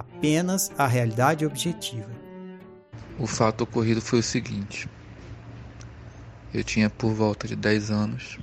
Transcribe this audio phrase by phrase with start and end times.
[0.00, 2.10] apenas a realidade objetiva.
[3.18, 4.88] O fato ocorrido foi o seguinte:
[6.54, 8.38] eu tinha por volta de 10 anos,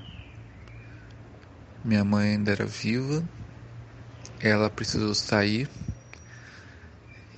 [1.84, 3.28] minha mãe ainda era viva,
[4.40, 5.68] ela precisou sair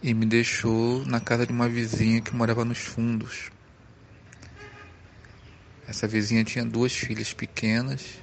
[0.03, 3.49] e me deixou na casa de uma vizinha que morava nos fundos.
[5.87, 8.19] Essa vizinha tinha duas filhas pequenas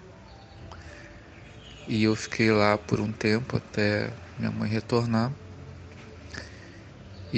[1.89, 5.33] e eu fiquei lá por um tempo até minha mãe retornar.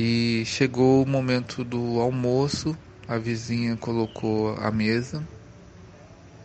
[0.01, 5.27] E chegou o momento do almoço, a vizinha colocou a mesa,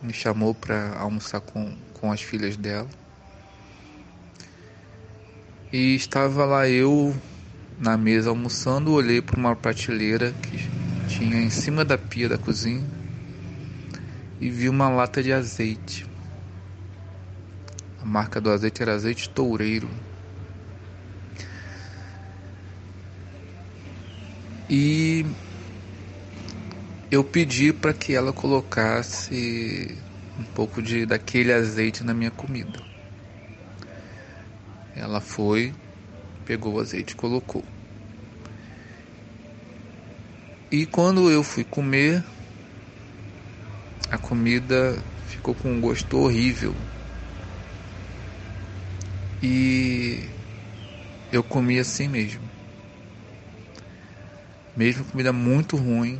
[0.02, 2.88] me chamou para almoçar com, com as filhas dela.
[5.72, 7.14] E estava lá eu
[7.78, 10.58] na mesa almoçando, olhei para uma prateleira que
[11.06, 12.82] tinha em cima da pia da cozinha
[14.40, 16.04] e vi uma lata de azeite.
[18.02, 19.88] A marca do azeite era azeite toureiro.
[24.68, 25.24] E
[27.10, 30.02] eu pedi para que ela colocasse
[30.38, 32.80] um pouco de daquele azeite na minha comida.
[34.96, 35.74] Ela foi,
[36.44, 37.64] pegou o azeite colocou.
[40.70, 42.24] E quando eu fui comer,
[44.10, 46.74] a comida ficou com um gosto horrível.
[49.42, 50.30] E
[51.30, 52.43] eu comi assim mesmo.
[54.76, 56.18] Mesmo comida muito ruim,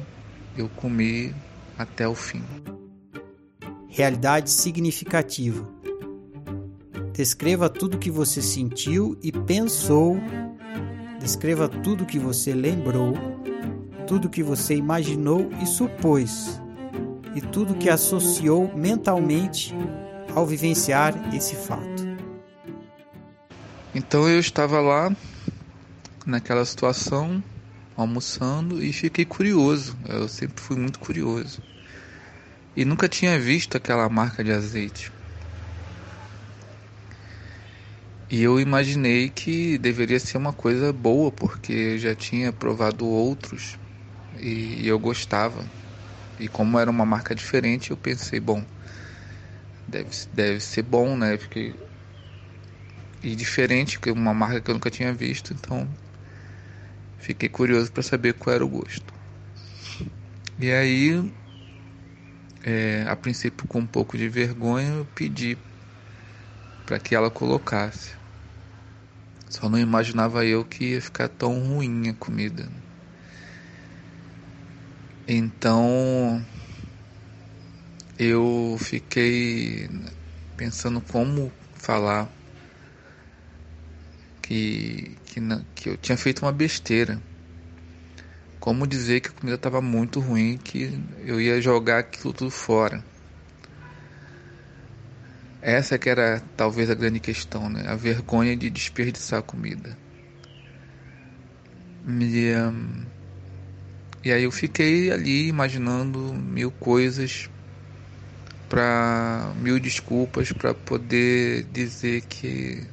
[0.57, 1.35] eu comi
[1.77, 2.43] até o fim.
[3.89, 5.69] Realidade significativa.
[7.13, 10.17] Descreva tudo que você sentiu e pensou.
[11.21, 13.15] Descreva tudo que você lembrou,
[14.07, 16.61] tudo que você imaginou e supôs,
[17.35, 19.75] e tudo que associou mentalmente
[20.35, 22.05] ao vivenciar esse fato.
[23.95, 25.15] Então eu estava lá
[26.27, 27.43] naquela situação,
[27.97, 29.97] almoçando e fiquei curioso.
[30.09, 31.63] Eu sempre fui muito curioso.
[32.77, 35.13] E nunca tinha visto aquela marca de azeite.
[38.31, 43.79] E eu imaginei que deveria ser uma coisa boa, porque eu já tinha provado outros
[44.41, 45.65] e eu gostava.
[46.39, 48.65] E como era uma marca diferente, eu pensei, bom,
[49.87, 51.37] deve, deve ser bom, né?
[51.37, 51.75] Porque
[53.23, 55.89] e diferente, que uma marca que eu nunca tinha visto, então
[57.25, 59.15] fiquei curioso para saber qual era o gosto.
[60.59, 61.33] E aí,
[62.63, 65.57] é, a princípio com um pouco de vergonha, eu pedi
[66.85, 68.13] para que ela colocasse.
[69.49, 72.71] Só não imaginava eu que ia ficar tão ruim a comida.
[75.27, 76.45] Então
[78.19, 79.89] eu fiquei
[80.59, 82.31] pensando como falar
[84.43, 85.41] que, que,
[85.75, 87.21] que eu tinha feito uma besteira.
[88.61, 93.05] Como dizer que a comida estava muito ruim, que eu ia jogar aquilo tudo fora.
[95.61, 97.85] Essa que era talvez a grande questão, né?
[97.89, 99.99] A vergonha de desperdiçar a comida.
[102.07, 103.07] E, um,
[104.25, 107.49] e aí eu fiquei ali imaginando mil coisas
[108.69, 112.87] para mil desculpas para poder dizer que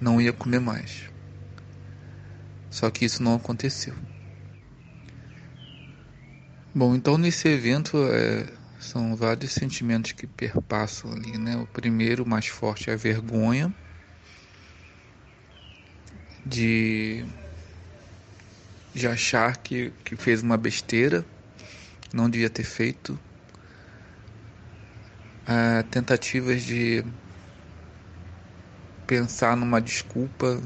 [0.00, 1.11] não ia comer mais.
[2.72, 3.94] Só que isso não aconteceu.
[6.74, 8.46] Bom, então nesse evento é,
[8.80, 11.56] são vários sentimentos que perpassam ali, né?
[11.58, 13.72] O primeiro, mais forte, é a vergonha
[16.46, 17.24] de,
[18.94, 21.24] de achar que, que fez uma besteira,
[22.12, 23.18] não devia ter feito.
[25.46, 27.04] É, tentativas de
[29.06, 30.60] pensar numa desculpa,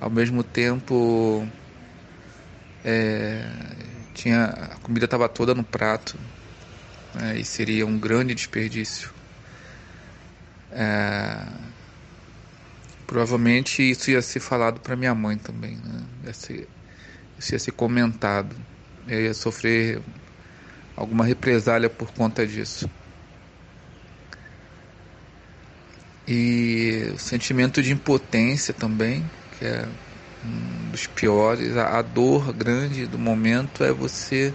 [0.00, 1.46] ao mesmo tempo
[2.84, 3.44] é,
[4.14, 6.18] tinha a comida estava toda no prato
[7.14, 9.10] né, e seria um grande desperdício.
[10.72, 11.46] É,
[13.06, 16.02] provavelmente isso ia ser falado para minha mãe também, né?
[16.24, 16.68] ia ser,
[17.38, 18.56] isso ia ser comentado,
[19.06, 20.00] eu ia sofrer
[20.96, 22.88] alguma represália por conta disso.
[26.28, 29.28] E o sentimento de impotência também,
[29.60, 29.86] que é
[30.44, 31.76] um dos piores.
[31.76, 34.54] A, a dor grande do momento é você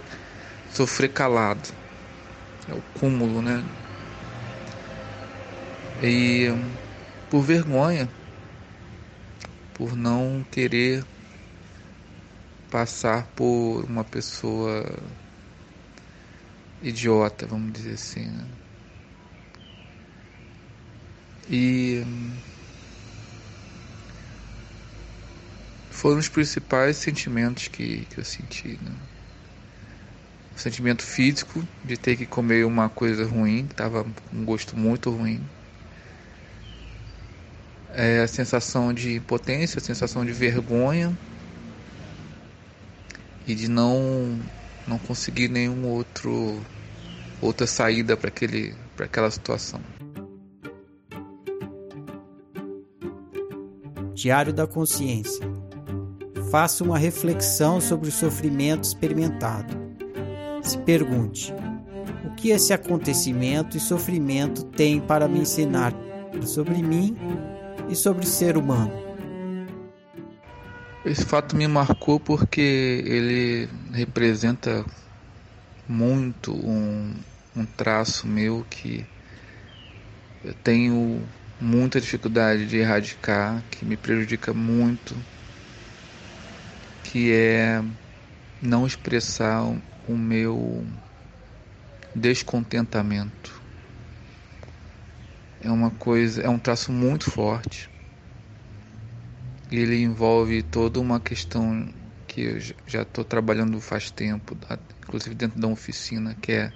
[0.74, 1.68] sofrer calado.
[2.68, 3.64] É o cúmulo, né?
[6.02, 6.48] E
[7.30, 8.08] por vergonha,
[9.74, 11.04] por não querer
[12.70, 14.84] passar por uma pessoa
[16.82, 18.26] idiota, vamos dizer assim.
[18.26, 18.44] Né?
[21.48, 22.02] E
[26.06, 28.78] foram os principais sentimentos que, que eu senti.
[28.80, 28.92] Né?
[30.54, 34.76] O sentimento físico de ter que comer uma coisa ruim, que estava com um gosto
[34.76, 35.40] muito ruim.
[37.92, 41.12] É a sensação de impotência, a sensação de vergonha
[43.44, 44.38] e de não
[44.86, 46.62] não conseguir nenhum outro
[47.42, 49.80] outra saída para aquele para aquela situação.
[54.14, 55.55] Diário da Consciência.
[56.56, 59.76] Faça uma reflexão sobre o sofrimento experimentado.
[60.62, 61.52] Se pergunte:
[62.24, 65.92] o que esse acontecimento e sofrimento tem para me ensinar
[66.46, 67.14] sobre mim
[67.90, 68.90] e sobre o ser humano?
[71.04, 74.82] Esse fato me marcou porque ele representa
[75.86, 77.12] muito um,
[77.54, 79.04] um traço meu que
[80.42, 81.22] eu tenho
[81.60, 85.14] muita dificuldade de erradicar, que me prejudica muito,
[87.10, 87.82] que é
[88.60, 89.62] não expressar
[90.08, 90.84] o meu
[92.14, 93.62] descontentamento.
[95.60, 97.88] É uma coisa, é um traço muito forte.
[99.70, 101.88] Ele envolve toda uma questão
[102.26, 104.56] que eu já estou trabalhando faz tempo,
[105.02, 106.72] inclusive dentro da oficina, que é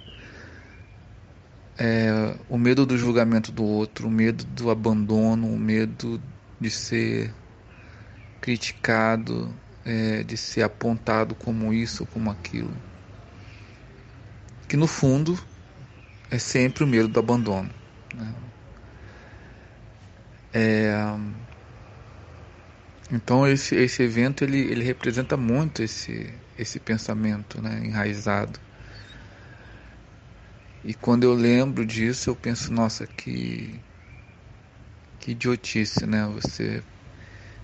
[1.77, 6.21] é, o medo do julgamento do outro, o medo do abandono, o medo
[6.59, 7.33] de ser
[8.39, 9.53] criticado,
[9.85, 12.73] é, de ser apontado como isso ou como aquilo.
[14.67, 15.39] Que no fundo
[16.29, 17.69] é sempre o medo do abandono.
[18.13, 18.33] Né?
[20.53, 20.93] É,
[23.11, 28.59] então esse, esse evento ele, ele representa muito esse, esse pensamento né, enraizado
[30.83, 33.79] e quando eu lembro disso, eu penso, nossa, que
[35.19, 36.25] que idiotice, né?
[36.33, 36.83] Você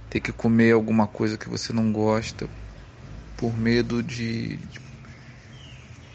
[0.10, 2.50] ter que comer alguma coisa que você não gosta
[3.38, 4.60] por medo de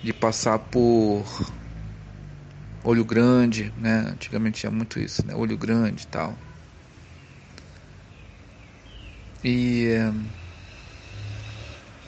[0.02, 1.24] de passar por
[2.84, 3.98] olho grande, né?
[4.10, 5.34] Antigamente tinha muito isso, né?
[5.34, 6.36] Olho grande e tal.
[9.44, 10.12] E é,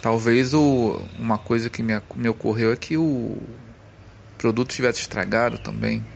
[0.00, 3.58] talvez o, uma coisa que me, me ocorreu é que o,
[4.36, 6.06] produto tivesse estragado também.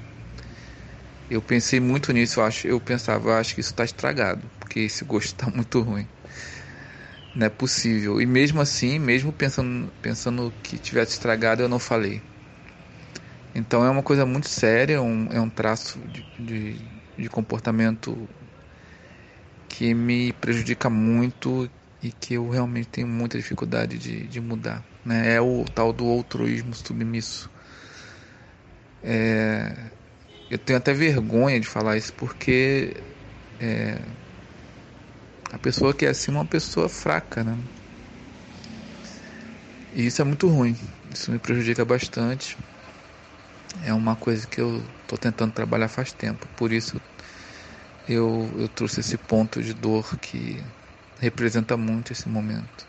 [1.31, 4.81] Eu pensei muito nisso, eu, acho, eu pensava, eu acho que isso está estragado, porque
[4.81, 6.07] esse gosto está muito ruim.
[7.35, 8.21] Não é possível.
[8.21, 12.21] E mesmo assim, mesmo pensando, pensando que tivesse estragado, eu não falei.
[13.55, 16.75] Então é uma coisa muito séria, é um, é um traço de, de,
[17.17, 18.29] de comportamento
[19.69, 21.69] que me prejudica muito
[22.03, 24.85] e que eu realmente tenho muita dificuldade de, de mudar.
[25.05, 25.35] Né?
[25.35, 27.51] É o tal do altruísmo submisso.
[29.03, 29.73] É,
[30.51, 32.95] eu tenho até vergonha de falar isso porque
[33.61, 33.99] é,
[35.52, 37.59] a pessoa que é assim é uma pessoa fraca, né?
[39.93, 40.76] E isso é muito ruim.
[41.12, 42.57] Isso me prejudica bastante.
[43.83, 46.47] É uma coisa que eu estou tentando trabalhar faz tempo.
[46.57, 47.00] Por isso
[48.09, 50.64] eu, eu trouxe esse ponto de dor que
[51.19, 52.87] representa muito esse momento.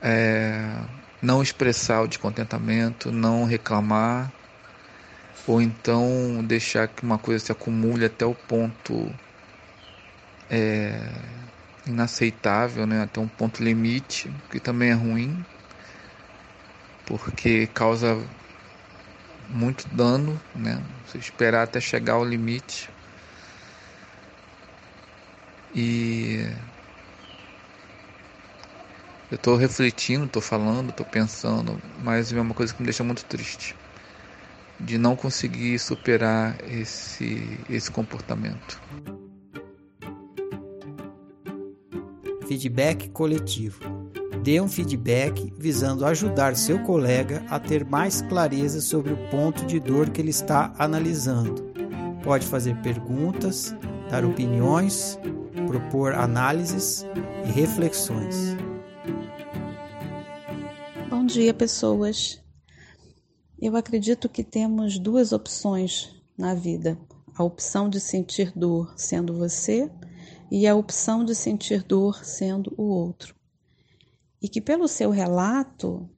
[0.00, 0.84] É,
[1.20, 4.32] não expressar o descontentamento, não reclamar,
[5.46, 9.18] ou então deixar que uma coisa se acumule até o ponto
[10.48, 10.98] é,
[11.86, 15.44] inaceitável, né, até um ponto limite, que também é ruim,
[17.04, 18.28] porque causa
[19.48, 20.82] muito dano, né?
[21.06, 22.90] Você esperar até chegar ao limite.
[25.74, 26.44] E
[29.30, 33.24] eu estou refletindo, estou falando, estou pensando, mas é uma coisa que me deixa muito
[33.24, 33.74] triste
[34.80, 38.80] de não conseguir superar esse, esse comportamento.
[42.48, 43.78] Feedback coletivo.
[44.42, 49.78] Dê um feedback visando ajudar seu colega a ter mais clareza sobre o ponto de
[49.78, 51.70] dor que ele está analisando.
[52.24, 53.76] Pode fazer perguntas,
[54.08, 55.18] dar opiniões,
[55.66, 57.04] propor análises
[57.44, 58.56] e reflexões.
[61.10, 62.42] Bom dia, pessoas.
[63.60, 66.96] Eu acredito que temos duas opções na vida:
[67.36, 69.90] a opção de sentir dor sendo você
[70.50, 73.34] e a opção de sentir dor sendo o outro.
[74.40, 76.08] E que, pelo seu relato,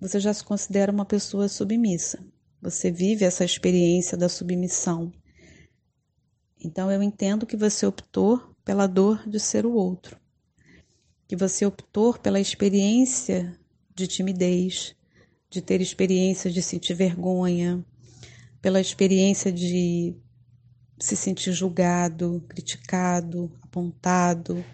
[0.00, 2.24] você já se considera uma pessoa submissa.
[2.60, 5.12] Você vive essa experiência da submissão.
[6.62, 10.18] Então, eu entendo que você optou pela dor de ser o outro,
[11.26, 13.58] que você optou pela experiência
[13.94, 14.94] de timidez,
[15.48, 17.84] de ter experiência de sentir vergonha,
[18.60, 20.16] pela experiência de
[21.00, 24.64] se sentir julgado, criticado, apontado,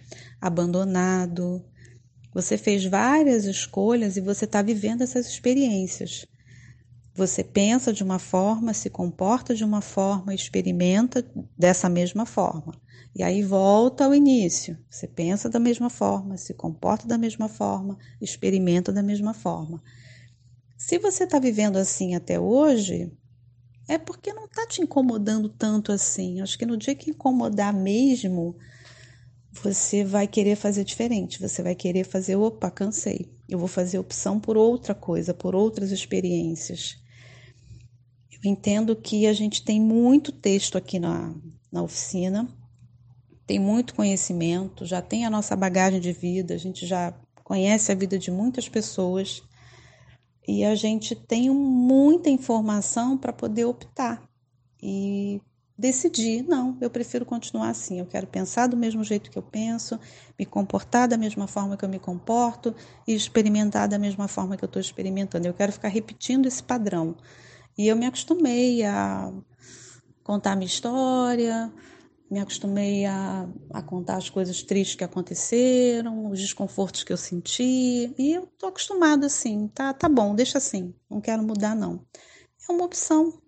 [0.40, 1.64] abandonado.
[2.33, 6.26] Você fez várias escolhas e você está vivendo essas experiências.
[7.14, 11.25] Você pensa de uma forma, se comporta de uma forma, experimenta
[11.57, 12.75] dessa mesma forma.
[13.14, 14.76] E aí volta ao início.
[14.90, 19.81] Você pensa da mesma forma, se comporta da mesma forma, experimenta da mesma forma.
[20.76, 23.12] Se você está vivendo assim até hoje,
[23.88, 26.41] é porque não está te incomodando tanto assim.
[26.41, 28.57] Acho que no dia que incomodar mesmo,
[29.53, 31.41] você vai querer fazer diferente.
[31.41, 33.33] Você vai querer fazer, opa, cansei.
[33.49, 36.97] Eu vou fazer opção por outra coisa, por outras experiências.
[38.33, 41.35] Eu entendo que a gente tem muito texto aqui na,
[41.71, 42.49] na oficina,
[43.47, 47.12] tem muito conhecimento, já tem a nossa bagagem de vida, a gente já
[47.43, 49.43] conhece a vida de muitas pessoas
[50.47, 54.23] e a gente tem muita informação para poder optar
[54.83, 55.41] e
[55.77, 59.99] decidir, não, eu prefiro continuar assim, eu quero pensar do mesmo jeito que eu penso,
[60.39, 62.75] me comportar da mesma forma que eu me comporto
[63.07, 65.49] e experimentar da mesma forma que eu estou experimentando.
[65.49, 67.17] Eu quero ficar repetindo esse padrão.
[67.77, 69.33] E eu me acostumei a
[70.23, 71.73] contar minha história,
[72.31, 78.12] me acostumei a, a contar as coisas tristes que aconteceram, os desconfortos que eu senti,
[78.19, 82.04] e eu tô acostumado assim, tá, tá bom, deixa assim, não quero mudar não.
[82.69, 83.40] É uma opção.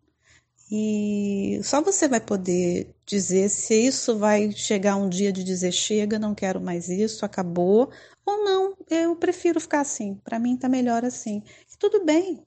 [0.70, 6.18] E só você vai poder dizer se isso vai chegar um dia de dizer chega,
[6.18, 7.90] não quero mais isso, acabou,
[8.24, 11.42] ou não, eu prefiro ficar assim, para mim tá melhor assim.
[11.72, 12.44] E tudo bem,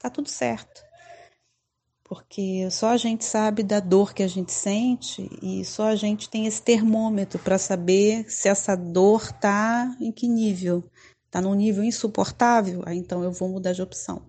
[0.00, 0.82] tá tudo certo
[2.04, 6.28] porque só a gente sabe da dor que a gente sente e só a gente
[6.28, 10.84] tem esse termômetro para saber se essa dor está em que nível.
[11.26, 12.82] Está num nível insuportável?
[12.84, 14.22] Ah, então eu vou mudar de opção.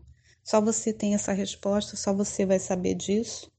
[0.44, 3.51] Só você tem essa resposta, só você vai saber disso.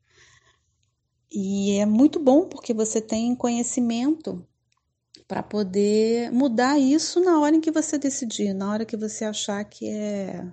[1.30, 4.44] E é muito bom porque você tem conhecimento
[5.28, 9.62] para poder mudar isso na hora em que você decidir, na hora que você achar
[9.64, 10.44] que é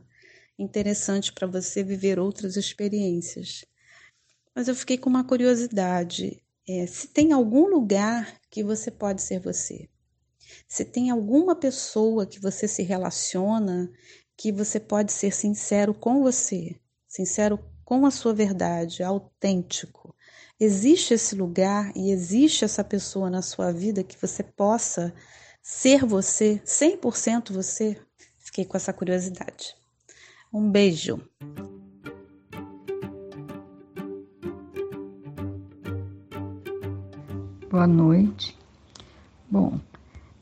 [0.57, 3.65] interessante para você viver outras experiências.
[4.55, 9.39] Mas eu fiquei com uma curiosidade: é, se tem algum lugar que você pode ser
[9.39, 9.89] você,
[10.67, 13.91] se tem alguma pessoa que você se relaciona
[14.35, 16.75] que você pode ser sincero com você,
[17.07, 20.15] sincero com a sua verdade, autêntico.
[20.59, 25.13] Existe esse lugar e existe essa pessoa na sua vida que você possa
[25.61, 27.99] ser você, 100% você?
[28.37, 29.75] Fiquei com essa curiosidade.
[30.53, 31.19] Um beijo.
[37.71, 38.55] Boa noite.
[39.49, 39.79] Bom,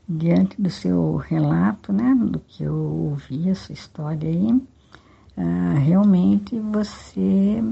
[0.06, 7.64] diante do seu relato, né, do que eu ouvi, essa história aí, uh, realmente você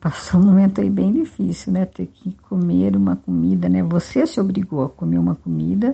[0.00, 4.40] passou um momento aí bem difícil, né, ter que comer uma comida, né, você se
[4.40, 5.92] obrigou a comer uma comida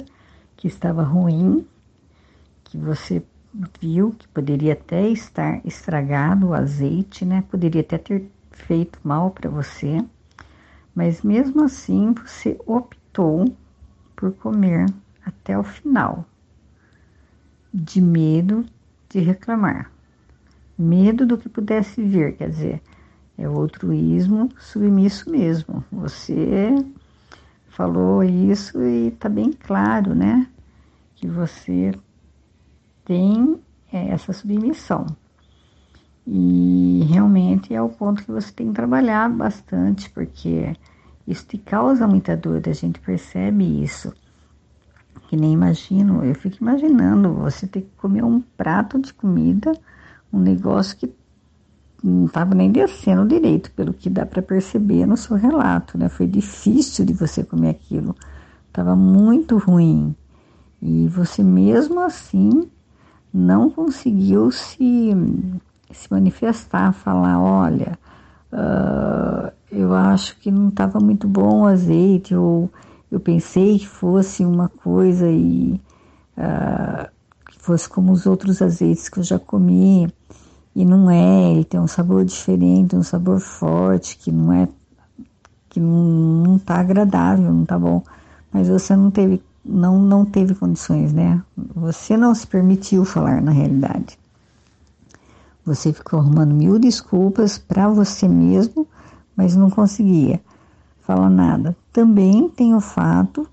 [0.56, 1.66] que estava ruim,
[2.62, 3.20] que você
[3.80, 7.42] viu que poderia até estar estragado o azeite, né?
[7.50, 10.04] Poderia até ter feito mal para você,
[10.94, 13.54] mas mesmo assim você optou
[14.14, 14.86] por comer
[15.24, 16.24] até o final,
[17.72, 18.64] de medo
[19.08, 19.90] de reclamar,
[20.78, 22.82] medo do que pudesse vir, quer dizer,
[23.36, 25.82] é o altruísmo submisso mesmo.
[25.90, 26.72] Você
[27.68, 30.46] falou isso e está bem claro, né?
[31.16, 31.92] Que você
[33.10, 33.60] tem
[33.92, 35.04] é, essa submissão.
[36.24, 40.76] E realmente é o ponto que você tem que trabalhar bastante, porque
[41.26, 44.14] isso te causa muita dor, a gente percebe isso.
[45.26, 49.72] Que nem imagino, eu fico imaginando você ter que comer um prato de comida,
[50.32, 51.12] um negócio que
[52.04, 56.08] não estava nem descendo direito, pelo que dá para perceber no seu relato, né?
[56.08, 58.14] Foi difícil de você comer aquilo,
[58.68, 60.14] estava muito ruim.
[60.80, 62.70] E você mesmo assim
[63.32, 65.12] não conseguiu se,
[65.92, 67.98] se manifestar, falar, olha,
[68.52, 72.70] uh, eu acho que não estava muito bom o azeite, ou
[73.10, 75.80] eu pensei que fosse uma coisa e
[76.36, 77.08] uh,
[77.50, 80.12] que fosse como os outros azeites que eu já comi.
[80.74, 84.68] E não é, ele tem um sabor diferente, um sabor forte, que não é,
[85.68, 85.88] que não,
[86.44, 88.02] não tá agradável, não tá bom.
[88.52, 91.42] Mas você não teve, não, não teve condições, né?
[91.74, 94.18] Você não se permitiu falar na realidade.
[95.64, 98.86] Você ficou arrumando mil desculpas para você mesmo,
[99.36, 100.40] mas não conseguia
[101.02, 101.76] falar nada.
[101.92, 103.48] Também tem o fato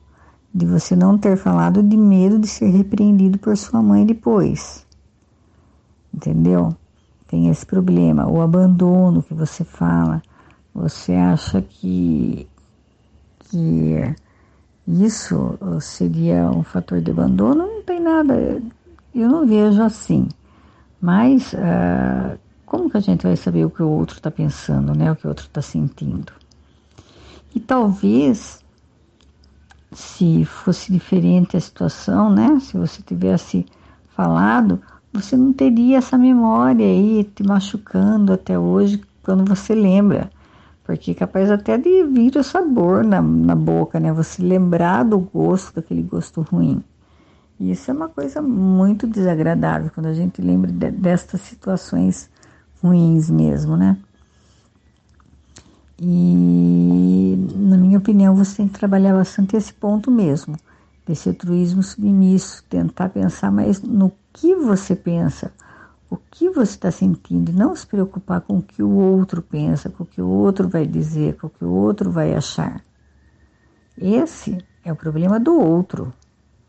[0.54, 4.86] de você não ter falado de medo de ser repreendido por sua mãe depois.
[6.14, 6.76] Entendeu?
[7.28, 10.22] tem esse problema, o abandono que você fala,
[10.74, 12.48] você acha que,
[13.40, 14.16] que
[14.88, 17.68] isso seria um fator de abandono?
[17.68, 18.62] Não tem nada,
[19.14, 20.28] eu não vejo assim.
[21.02, 25.12] Mas uh, como que a gente vai saber o que o outro está pensando, né?
[25.12, 26.32] O que o outro está sentindo?
[27.54, 28.64] E talvez,
[29.92, 32.60] se fosse diferente a situação, né?
[32.62, 33.66] Se você tivesse
[34.16, 40.30] falado, você não teria essa memória aí te machucando até hoje quando você lembra.
[40.88, 44.14] Porque é capaz até de vir o sabor na, na boca, né?
[44.14, 46.82] Você lembrar do gosto, daquele gosto ruim.
[47.60, 52.30] E isso é uma coisa muito desagradável quando a gente lembra de, destas situações
[52.82, 53.98] ruins mesmo, né?
[56.00, 60.56] E, na minha opinião, você tem que trabalhar bastante esse ponto mesmo,
[61.06, 65.52] desse altruísmo submisso, tentar pensar mais no que você pensa,
[66.10, 70.04] o que você está sentindo, não se preocupar com o que o outro pensa, com
[70.04, 72.84] o que o outro vai dizer, com o que o outro vai achar.
[73.98, 76.14] Esse é o problema do outro,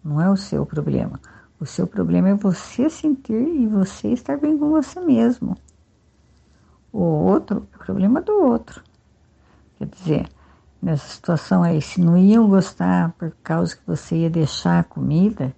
[0.03, 1.21] não é o seu problema.
[1.61, 5.57] O seu problema é você sentir e você estar bem com você mesmo.
[6.93, 8.83] O outro é o problema do outro.
[9.77, 10.29] Quer dizer,
[10.81, 15.55] nessa situação aí, se não iam gostar por causa que você ia deixar a comida,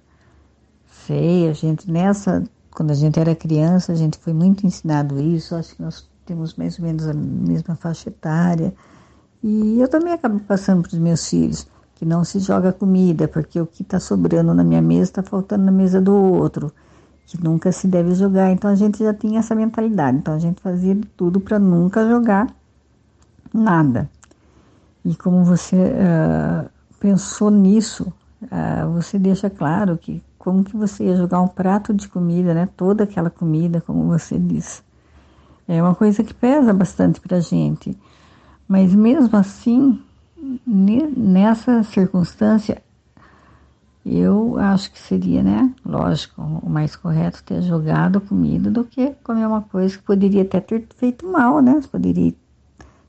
[0.87, 5.55] sei, a gente nessa, quando a gente era criança, a gente foi muito ensinado isso,
[5.55, 8.73] acho que nós temos mais ou menos a mesma faixa etária.
[9.43, 13.61] E eu também acabo passando para os meus filhos que não se joga comida, porque
[13.61, 16.73] o que está sobrando na minha mesa está faltando na mesa do outro,
[17.27, 18.51] que nunca se deve jogar.
[18.51, 22.47] Então a gente já tinha essa mentalidade, então a gente fazia tudo para nunca jogar
[23.53, 24.09] nada.
[25.05, 28.13] E como você uh, pensou nisso,
[28.45, 32.67] uh, você deixa claro que como que você ia jogar um prato de comida, né?
[32.75, 34.83] Toda aquela comida, como você disse.
[35.69, 37.95] É uma coisa que pesa bastante para a gente.
[38.67, 40.01] Mas mesmo assim,
[40.67, 42.83] nessa circunstância,
[44.05, 45.75] eu acho que seria, né?
[45.85, 50.59] Lógico, o mais correto ter jogado comida do que comer uma coisa que poderia até
[50.59, 51.83] ter feito mal, né?
[51.93, 52.33] Poderia,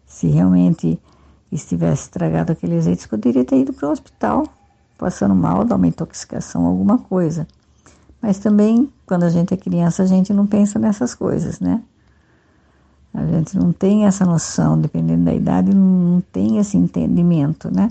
[0.06, 1.00] se realmente
[1.50, 4.44] estivesse estragado aquele azeite, poderia ter ido para o hospital
[5.02, 7.48] passando mal, dá uma intoxicação, alguma coisa.
[8.22, 11.82] Mas também, quando a gente é criança, a gente não pensa nessas coisas, né?
[13.12, 17.90] A gente não tem essa noção, dependendo da idade, não tem esse entendimento, né?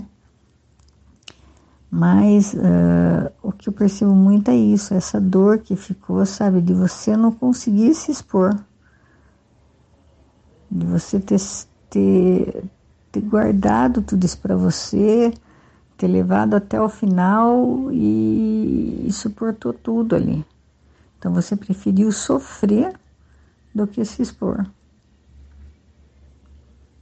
[1.91, 6.73] Mas uh, o que eu percebo muito é isso, essa dor que ficou, sabe, de
[6.73, 8.57] você não conseguir se expor,
[10.71, 11.41] de você ter,
[11.89, 12.63] ter,
[13.11, 15.33] ter guardado tudo isso para você,
[16.01, 20.43] ter levado até o final e, e suportou tudo ali.
[21.19, 22.99] Então você preferiu sofrer
[23.73, 24.65] do que se expor.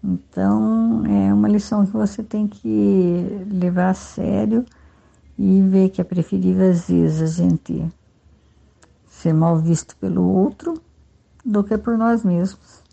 [0.03, 4.65] Então é uma lição que você tem que levar a sério
[5.37, 7.89] e ver que é preferível às vezes a gente
[9.07, 10.73] ser mal visto pelo outro
[11.45, 12.83] do que por nós mesmos.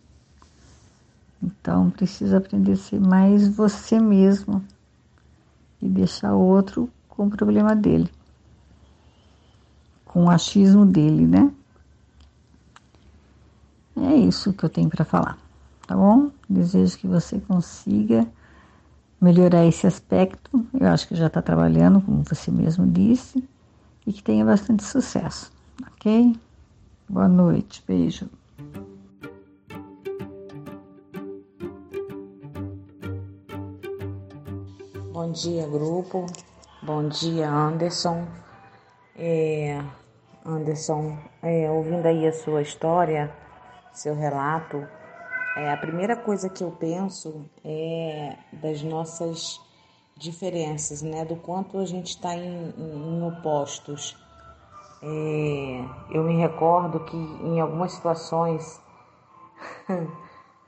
[1.43, 4.63] Então precisa aprender a ser mais você mesmo
[5.81, 8.11] e deixar o outro com o problema dele,
[10.05, 11.51] com o achismo dele, né?
[13.97, 15.39] É isso que eu tenho para falar,
[15.87, 16.31] tá bom?
[16.49, 18.27] Desejo que você consiga
[19.21, 20.67] melhorar esse aspecto.
[20.79, 23.43] Eu acho que já está trabalhando, como você mesmo disse,
[24.07, 25.51] e que tenha bastante sucesso,
[25.93, 26.37] ok?
[27.09, 28.29] Boa noite, beijo.
[35.17, 36.27] Bom dia, grupo.
[36.83, 38.27] Bom dia, Anderson.
[39.17, 39.83] É,
[40.45, 43.35] Anderson, é, ouvindo aí a sua história,
[43.95, 44.87] seu relato,
[45.57, 49.59] é, a primeira coisa que eu penso é das nossas
[50.19, 51.25] diferenças, né?
[51.25, 54.19] Do quanto a gente está em, em, opostos.
[55.03, 58.83] É, eu me recordo que em algumas situações,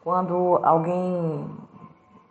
[0.03, 1.51] quando alguém,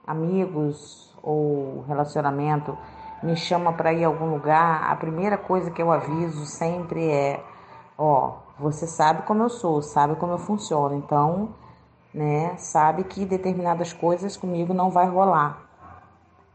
[0.08, 2.78] amigos ou relacionamento,
[3.22, 7.44] me chama para ir a algum lugar, a primeira coisa que eu aviso sempre é:
[7.98, 11.50] ó, você sabe como eu sou, sabe como eu funciono, então
[12.14, 15.64] né, sabe que determinadas coisas comigo não vai rolar.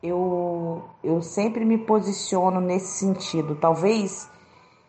[0.02, 3.54] Eu, eu sempre me posiciono nesse sentido.
[3.54, 4.28] Talvez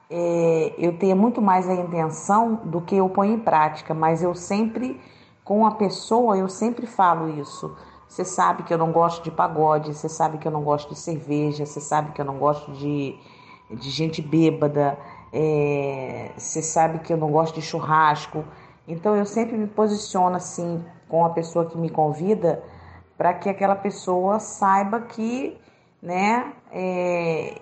[0.10, 4.34] é, eu tenha muito mais a intenção do que eu ponho em prática, mas eu
[4.34, 5.00] sempre,
[5.44, 7.76] com a pessoa, eu sempre falo isso.
[8.14, 11.00] Você sabe que eu não gosto de pagode, você sabe que eu não gosto de
[11.00, 13.18] cerveja, você sabe que eu não gosto de,
[13.72, 14.96] de gente bêbada,
[15.34, 18.46] é, você sabe que eu não gosto de churrasco.
[18.88, 22.64] Então eu sempre me posiciono assim com a pessoa que me convida
[23.18, 25.58] para que aquela pessoa saiba que,
[26.00, 27.60] né, é,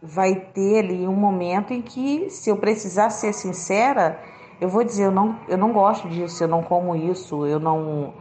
[0.00, 4.16] vai ter ali um momento em que, se eu precisar ser sincera,
[4.60, 8.14] eu vou dizer eu não, eu não gosto disso, eu não como isso, eu não,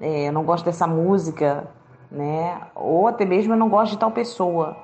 [0.00, 1.68] é, eu não gosto dessa música,
[2.10, 4.76] né, ou até mesmo eu não gosto de tal pessoa.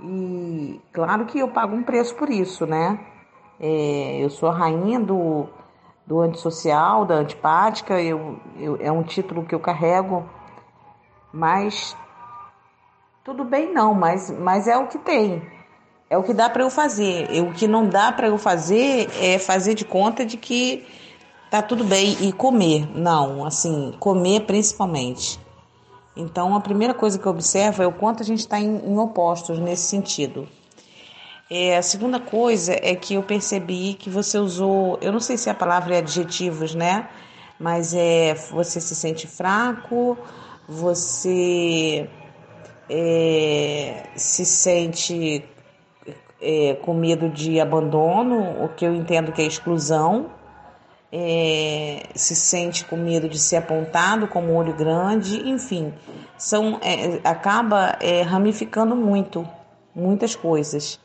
[0.00, 2.98] E claro que eu pago um preço por isso, né?
[3.60, 5.46] É, eu sou a rainha do
[6.10, 10.28] do antissocial, da antipática, eu, eu, é um título que eu carrego,
[11.32, 11.96] mas
[13.22, 15.40] tudo bem não, mas, mas é o que tem,
[16.10, 17.28] é o que dá para eu fazer.
[17.40, 20.84] o que não dá para eu fazer é fazer de conta de que
[21.50, 25.38] tá tudo bem e comer, não, assim, comer principalmente.
[26.16, 28.98] Então, a primeira coisa que eu observo é o quanto a gente está em, em
[28.98, 30.48] opostos nesse sentido.
[31.50, 35.50] É, a segunda coisa é que eu percebi que você usou, eu não sei se
[35.50, 37.08] a palavra é adjetivos, né?
[37.58, 40.16] Mas é você se sente fraco,
[40.68, 42.08] você
[42.88, 45.44] é, se sente
[46.40, 50.30] é, com medo de abandono, o que eu entendo que é exclusão,
[51.12, 55.92] é, se sente com medo de ser apontado como olho grande, enfim,
[56.38, 59.46] são, é, acaba é, ramificando muito,
[59.94, 61.00] muitas coisas.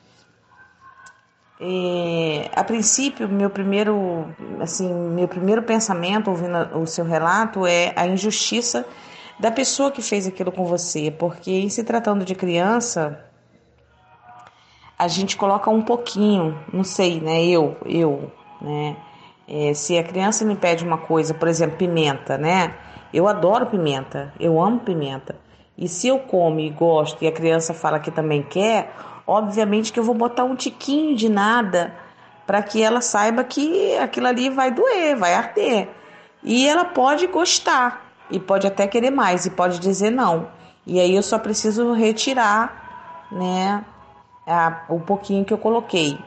[1.60, 4.28] É, a princípio, meu primeiro,
[4.60, 8.86] assim, meu primeiro pensamento ouvindo o seu relato é a injustiça
[9.39, 13.26] da pessoa que fez aquilo com você, porque em se tratando de criança,
[14.98, 17.44] a gente coloca um pouquinho, não sei, né?
[17.46, 18.96] Eu, eu, né?
[19.47, 22.73] É, se a criança me pede uma coisa, por exemplo, pimenta, né?
[23.13, 25.36] Eu adoro pimenta, eu amo pimenta.
[25.77, 28.91] E se eu como e gosto e a criança fala que também quer,
[29.27, 31.95] Obviamente que eu vou botar um tiquinho de nada
[32.45, 35.89] para que ela saiba que aquilo ali vai doer, vai arder.
[36.43, 40.47] E ela pode gostar e pode até querer mais e pode dizer não.
[40.86, 43.84] E aí eu só preciso retirar, né,
[44.45, 46.19] a, o pouquinho que eu coloquei.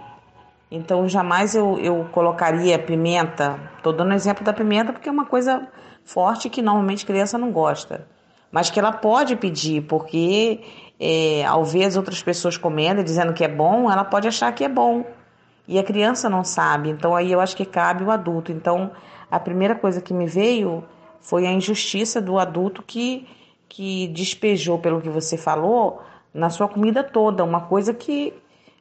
[0.70, 3.59] Então jamais eu, eu colocaria pimenta.
[3.83, 5.66] Tô dando exemplo da pimenta porque é uma coisa
[6.04, 8.07] forte que normalmente criança não gosta,
[8.50, 10.61] mas que ela pode pedir porque
[11.00, 14.52] é, ao ver as outras pessoas comendo e dizendo que é bom, ela pode achar
[14.52, 15.04] que é bom.
[15.66, 16.90] E a criança não sabe.
[16.90, 18.52] Então aí eu acho que cabe o adulto.
[18.52, 18.90] Então
[19.31, 20.85] a primeira coisa que me veio
[21.20, 23.26] foi a injustiça do adulto que,
[23.68, 26.02] que despejou, pelo que você falou,
[26.33, 27.44] na sua comida toda.
[27.44, 28.33] Uma coisa que,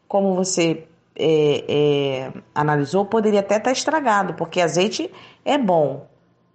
[0.08, 5.12] como você é, é, analisou, poderia até estar estragado, porque azeite
[5.44, 6.06] é bom.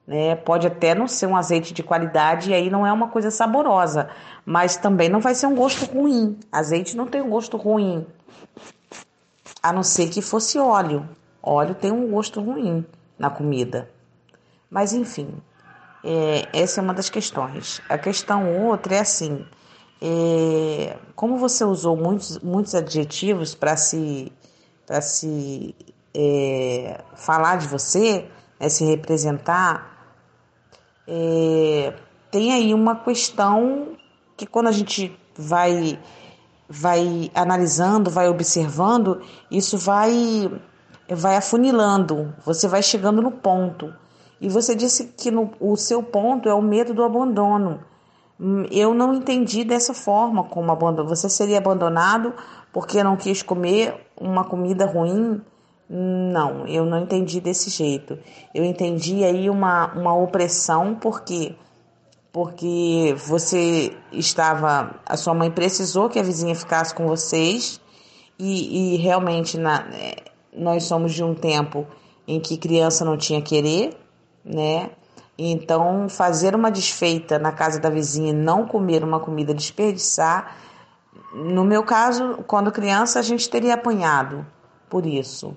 [0.06, 0.36] Né?
[0.36, 4.08] Pode até não ser um azeite de qualidade e aí não é uma coisa saborosa,
[4.44, 6.38] mas também não vai ser um gosto ruim.
[6.50, 8.06] Azeite não tem um gosto ruim,
[9.62, 11.08] a não ser que fosse óleo.
[11.42, 12.86] Óleo tem um gosto ruim
[13.18, 13.90] na comida.
[14.70, 15.28] Mas enfim,
[16.04, 17.80] é, essa é uma das questões.
[17.88, 19.44] A questão outra é assim:
[20.00, 24.32] é, como você usou muitos, muitos adjetivos para se,
[24.92, 25.74] pra se
[26.14, 28.28] é, falar de você,
[28.60, 29.90] né, se representar,
[31.08, 31.94] é,
[32.30, 33.96] tem aí uma questão
[34.36, 35.98] que quando a gente vai
[36.68, 40.50] vai analisando, vai observando, isso vai
[41.08, 43.94] vai afunilando, você vai chegando no ponto.
[44.42, 47.82] E você disse que no, o seu ponto é o medo do abandono.
[48.70, 51.08] Eu não entendi dessa forma como abandono.
[51.08, 52.34] Você seria abandonado
[52.72, 55.40] porque não quis comer uma comida ruim?
[55.88, 58.18] Não, eu não entendi desse jeito.
[58.54, 61.54] Eu entendi aí uma, uma opressão porque
[62.32, 67.78] porque você estava, a sua mãe precisou que a vizinha ficasse com vocês
[68.38, 70.16] e, e realmente na, é,
[70.50, 71.86] nós somos de um tempo
[72.26, 73.94] em que criança não tinha querer,
[74.42, 74.90] né?
[75.36, 80.56] Então fazer uma desfeita na casa da vizinha e não comer uma comida desperdiçar,
[81.32, 84.46] no meu caso, quando criança a gente teria apanhado
[84.88, 85.56] por isso.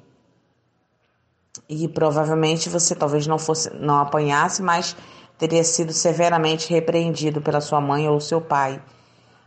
[1.67, 4.95] E provavelmente você talvez não fosse não apanhasse, mas
[5.38, 8.81] teria sido severamente repreendido pela sua mãe ou seu pai.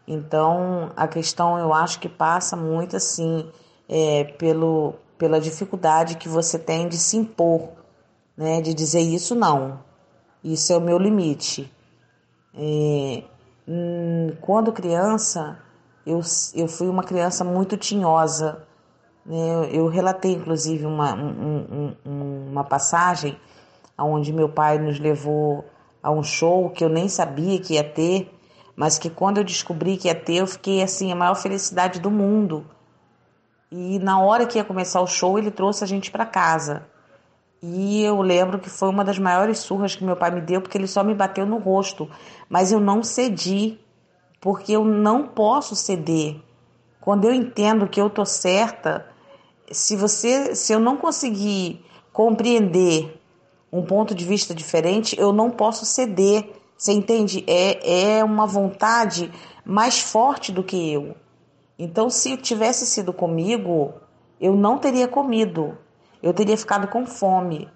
[0.06, 3.50] Então, a questão eu acho que passa muito assim
[3.88, 7.70] é, pelo, pela dificuldade que você tem de se impor,
[8.36, 8.60] né?
[8.60, 9.80] De dizer isso não,
[10.42, 11.70] isso é o meu limite.
[12.54, 13.22] É,
[13.66, 15.58] hum, quando criança,
[16.08, 16.20] eu,
[16.54, 18.66] eu fui uma criança muito tinhosa.
[19.24, 19.68] Né?
[19.70, 23.38] Eu, relatei, inclusive, uma, um, um, uma passagem
[23.98, 25.64] onde meu pai nos levou
[26.02, 28.32] a um show que eu nem sabia que ia ter,
[28.74, 32.10] mas que quando eu descobri que ia ter, eu fiquei assim, a maior felicidade do
[32.10, 32.64] mundo.
[33.70, 36.86] E na hora que ia começar o show, ele trouxe a gente para casa.
[37.60, 40.78] E eu lembro que foi uma das maiores surras que meu pai me deu, porque
[40.78, 42.08] ele só me bateu no rosto.
[42.48, 43.78] Mas eu não cedi,
[44.40, 46.36] porque eu não posso ceder.
[47.00, 49.06] Quando eu entendo que eu tô certa,
[49.70, 53.20] se você, se eu não conseguir compreender
[53.72, 56.50] um ponto de vista diferente, eu não posso ceder.
[56.76, 57.44] Você entende?
[57.46, 59.32] É, é uma vontade
[59.64, 61.14] mais forte do que eu.
[61.78, 63.94] Então, se tivesse sido comigo,
[64.40, 65.76] eu não teria comido,
[66.22, 67.68] eu teria ficado com fome.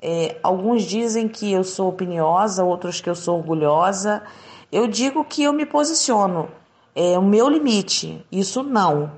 [0.00, 4.22] É, alguns dizem que eu sou opiniosa, outros que eu sou orgulhosa.
[4.70, 6.50] Eu digo que eu me posiciono.
[6.94, 8.24] É o meu limite.
[8.30, 9.12] Isso não.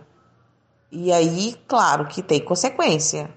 [0.90, 3.30] E aí, claro que tem consequência,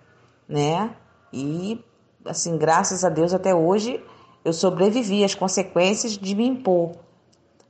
[0.48, 0.96] né?
[1.32, 1.84] E
[2.26, 4.04] assim, graças a Deus até hoje
[4.44, 6.94] eu sobrevivi às consequências de me impor.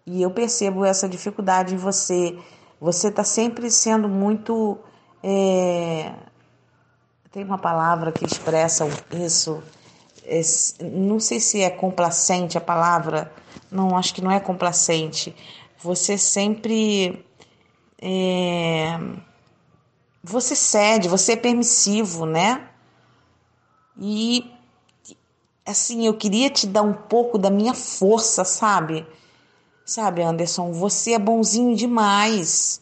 [0.06, 2.38] E eu percebo essa dificuldade em você.
[2.80, 4.78] Você está sempre sendo muito.
[5.22, 6.14] É...
[7.32, 9.62] Tem uma palavra que expressa isso.
[10.26, 10.42] É...
[10.84, 13.32] Não sei se é complacente a palavra.
[13.72, 15.34] Não, acho que não é complacente.
[15.78, 17.26] Você sempre.
[18.02, 19.00] É...
[20.24, 22.70] Você cede, você é permissivo, né?
[23.98, 24.52] E
[25.66, 29.06] assim, eu queria te dar um pouco da minha força, sabe?
[29.86, 32.82] Sabe, Anderson, você é bonzinho demais.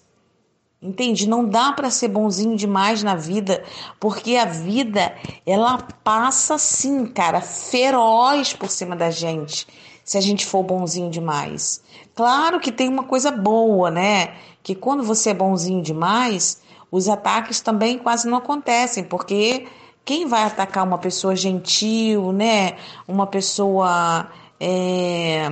[0.82, 1.28] Entende?
[1.28, 3.64] Não dá para ser bonzinho demais na vida,
[4.00, 5.14] porque a vida
[5.46, 9.68] ela passa assim, cara, feroz por cima da gente,
[10.10, 11.84] se a gente for bonzinho demais.
[12.16, 14.34] Claro que tem uma coisa boa, né?
[14.64, 19.68] Que quando você é bonzinho demais, os ataques também quase não acontecem, porque
[20.04, 22.78] quem vai atacar uma pessoa gentil, né?
[23.08, 24.28] Uma pessoa
[24.60, 25.52] é,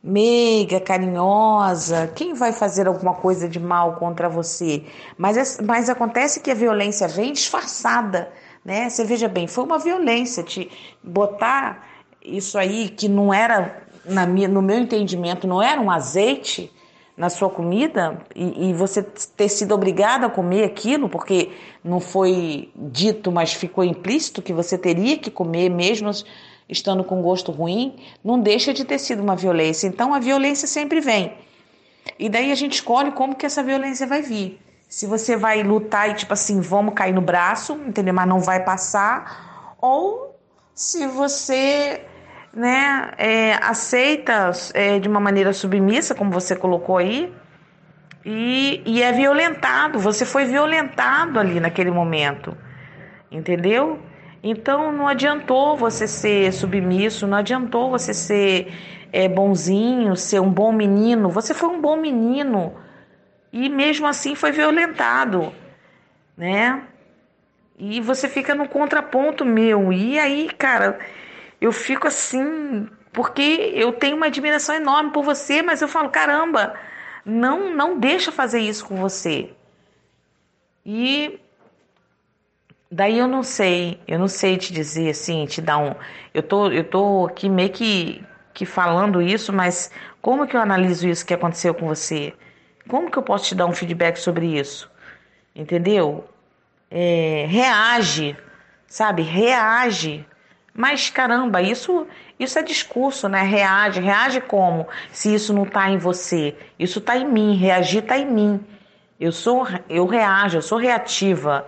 [0.00, 4.84] meiga, carinhosa, quem vai fazer alguma coisa de mal contra você?
[5.16, 8.30] Mas, mas acontece que a violência vem disfarçada,
[8.64, 8.88] né?
[8.88, 10.70] Você veja bem, foi uma violência te
[11.02, 16.72] botar isso aí que não era, na minha, no meu entendimento, não era um azeite
[17.16, 21.50] na sua comida e, e, você ter sido obrigado a comer aquilo porque
[21.82, 26.10] não foi dito, mas ficou implícito que você teria que comer mesmo
[26.68, 29.88] estando com gosto ruim, não deixa de ter sido uma violência.
[29.88, 31.32] Então a violência sempre vem.
[32.18, 34.60] E daí a gente escolhe como que essa violência vai vir.
[34.88, 38.14] Se você vai lutar e tipo assim, vamos cair no braço, entendeu?
[38.14, 40.36] Mas não vai passar, ou
[40.74, 42.02] se você
[42.52, 47.32] né, é, aceita é, de uma maneira submissa, como você colocou aí,
[48.24, 49.98] e, e é violentado.
[49.98, 52.56] Você foi violentado ali naquele momento,
[53.30, 53.98] entendeu?
[54.42, 58.72] Então não adiantou você ser submisso, não adiantou você ser
[59.12, 61.30] é, bonzinho, ser um bom menino.
[61.30, 62.74] Você foi um bom menino
[63.52, 65.52] e mesmo assim foi violentado,
[66.36, 66.82] né?
[67.78, 69.92] E você fica no contraponto meu.
[69.92, 70.98] E aí, cara,
[71.60, 76.74] eu fico assim, porque eu tenho uma admiração enorme por você, mas eu falo, caramba,
[77.24, 79.50] não, não deixa fazer isso com você.
[80.84, 81.40] E
[82.90, 85.94] daí eu não sei, eu não sei te dizer assim, te dar um,
[86.32, 88.24] eu tô, eu tô aqui meio que
[88.58, 89.88] que falando isso, mas
[90.20, 92.34] como que eu analiso isso que aconteceu com você?
[92.88, 94.90] Como que eu posso te dar um feedback sobre isso?
[95.54, 96.28] Entendeu?
[96.90, 98.36] É, reage,
[98.88, 99.22] sabe?
[99.22, 100.26] Reage.
[100.78, 102.06] Mas caramba, isso
[102.38, 103.42] Isso é discurso, né?
[103.42, 104.00] Reage.
[104.00, 104.86] Reage como?
[105.10, 106.54] Se isso não está em você.
[106.78, 107.56] Isso está em mim.
[107.56, 108.64] Reagir está em mim.
[109.18, 111.66] Eu sou, eu reajo, eu sou reativa.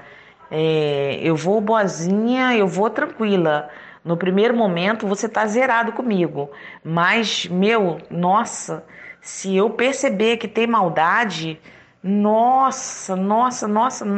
[0.48, 3.68] É, eu vou boazinha, eu vou tranquila.
[4.04, 6.48] No primeiro momento você está zerado comigo.
[6.84, 8.84] Mas, meu, nossa,
[9.20, 11.60] se eu perceber que tem maldade,
[12.02, 14.16] nossa, nossa, nossa, não,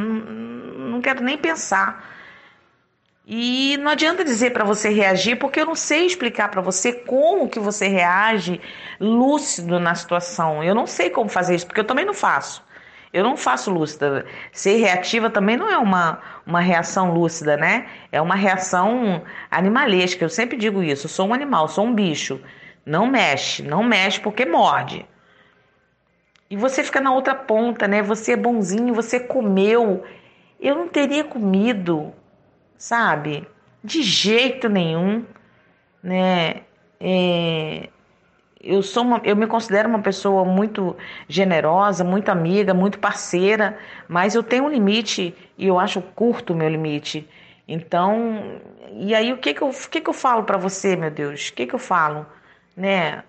[0.93, 2.12] não quero nem pensar.
[3.27, 7.49] E não adianta dizer para você reagir, porque eu não sei explicar para você como
[7.49, 8.61] que você reage
[8.99, 10.63] lúcido na situação.
[10.63, 12.65] Eu não sei como fazer isso, porque eu também não faço.
[13.13, 14.25] Eu não faço lúcida.
[14.51, 17.87] Ser reativa também não é uma, uma reação lúcida, né?
[18.11, 20.25] É uma reação animalesca.
[20.25, 21.07] Eu sempre digo isso.
[21.07, 22.41] Eu sou um animal, sou um bicho.
[22.85, 25.07] Não mexe, não mexe porque morde.
[26.51, 28.03] E você fica na outra ponta, né?
[28.03, 30.03] Você é bonzinho, você comeu.
[30.59, 32.13] Eu não teria comido
[32.83, 33.47] sabe?
[33.83, 35.25] De jeito nenhum,
[36.03, 36.63] né?
[36.99, 37.89] É,
[38.61, 40.97] eu sou uma, eu me considero uma pessoa muito
[41.29, 46.57] generosa, muito amiga, muito parceira, mas eu tenho um limite e eu acho curto o
[46.57, 47.29] meu limite.
[47.69, 48.61] Então,
[48.99, 51.51] e aí o que que eu, que que eu falo para você, meu Deus?
[51.51, 52.27] O que que eu falo,
[52.77, 53.23] né?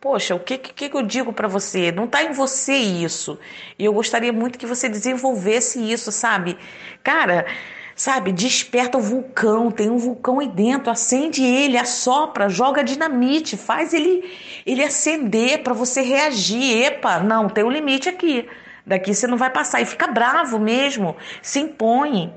[0.00, 1.92] Poxa, o que, que, que eu digo para você?
[1.92, 3.38] Não está em você isso.
[3.78, 6.56] E eu gostaria muito que você desenvolvesse isso, sabe?
[7.02, 7.46] Cara,
[7.98, 8.30] sabe?
[8.30, 14.22] Desperta o vulcão, tem um vulcão aí dentro, acende ele, assopra, joga dinamite, faz ele
[14.64, 16.84] ele acender para você reagir.
[16.84, 18.48] Epa, não, tem um limite aqui.
[18.86, 22.32] Daqui você não vai passar e fica bravo mesmo, se impõe.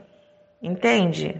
[0.62, 1.39] Entende?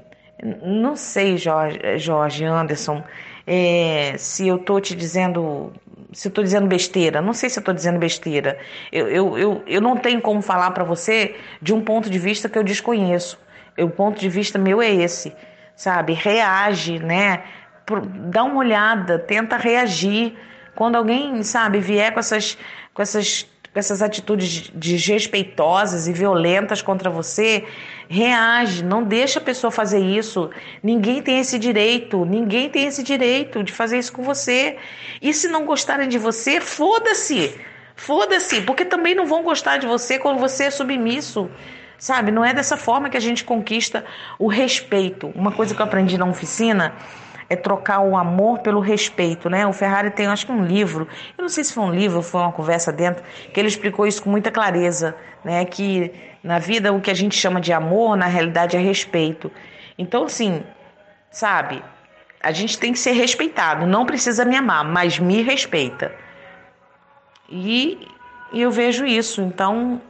[0.64, 3.04] Não sei, Jorge, Jorge Anderson,
[3.46, 5.74] é, se eu tô te dizendo
[6.14, 7.22] se eu tô dizendo besteira.
[7.22, 8.60] Não sei se eu tô dizendo besteira.
[8.92, 12.50] Eu, eu, eu, eu não tenho como falar para você de um ponto de vista
[12.50, 13.40] que eu desconheço.
[13.78, 15.34] O ponto de vista meu é esse,
[15.76, 16.14] sabe?
[16.14, 17.44] Reage, né?
[18.30, 20.36] Dá uma olhada, tenta reagir.
[20.76, 22.58] Quando alguém, sabe, vier com essas,
[22.94, 27.66] com essas, com essas atitudes desrespeitosas e violentas contra você,
[28.10, 30.50] reage, não deixa a pessoa fazer isso.
[30.84, 34.78] Ninguém tem esse direito, ninguém tem esse direito de fazer isso com você.
[35.22, 37.60] E se não gostarem de você, foda-se.
[37.96, 41.50] Foda-se, porque também não vão gostar de você quando você é submisso.
[42.02, 42.32] Sabe?
[42.32, 44.04] Não é dessa forma que a gente conquista
[44.40, 45.32] o respeito.
[45.36, 46.96] Uma coisa que eu aprendi na oficina
[47.48, 49.68] é trocar o amor pelo respeito, né?
[49.68, 52.24] O Ferrari tem, acho que um livro, eu não sei se foi um livro ou
[52.24, 55.64] foi uma conversa dentro, que ele explicou isso com muita clareza, né?
[55.64, 56.12] Que
[56.44, 59.52] na vida o que a gente chama de amor, na realidade é respeito.
[59.96, 60.64] Então, assim,
[61.30, 61.84] sabe?
[62.42, 66.12] A gente tem que ser respeitado, não precisa me amar, mas me respeita.
[67.48, 68.08] E,
[68.52, 70.02] e eu vejo isso, então,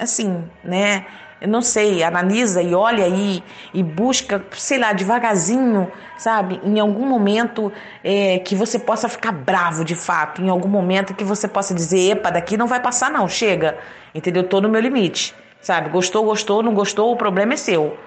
[0.00, 1.04] assim, né?
[1.40, 3.42] Eu não sei, analisa e olha aí
[3.74, 6.60] e busca, sei lá, devagarzinho, sabe?
[6.64, 7.70] Em algum momento
[8.02, 12.12] é, que você possa ficar bravo de fato, em algum momento que você possa dizer,
[12.12, 13.78] epa, daqui não vai passar não, chega,
[14.14, 14.44] entendeu?
[14.44, 15.90] Tô no meu limite, sabe?
[15.90, 17.98] Gostou, gostou, não gostou, o problema é seu,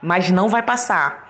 [0.00, 1.28] mas não vai passar.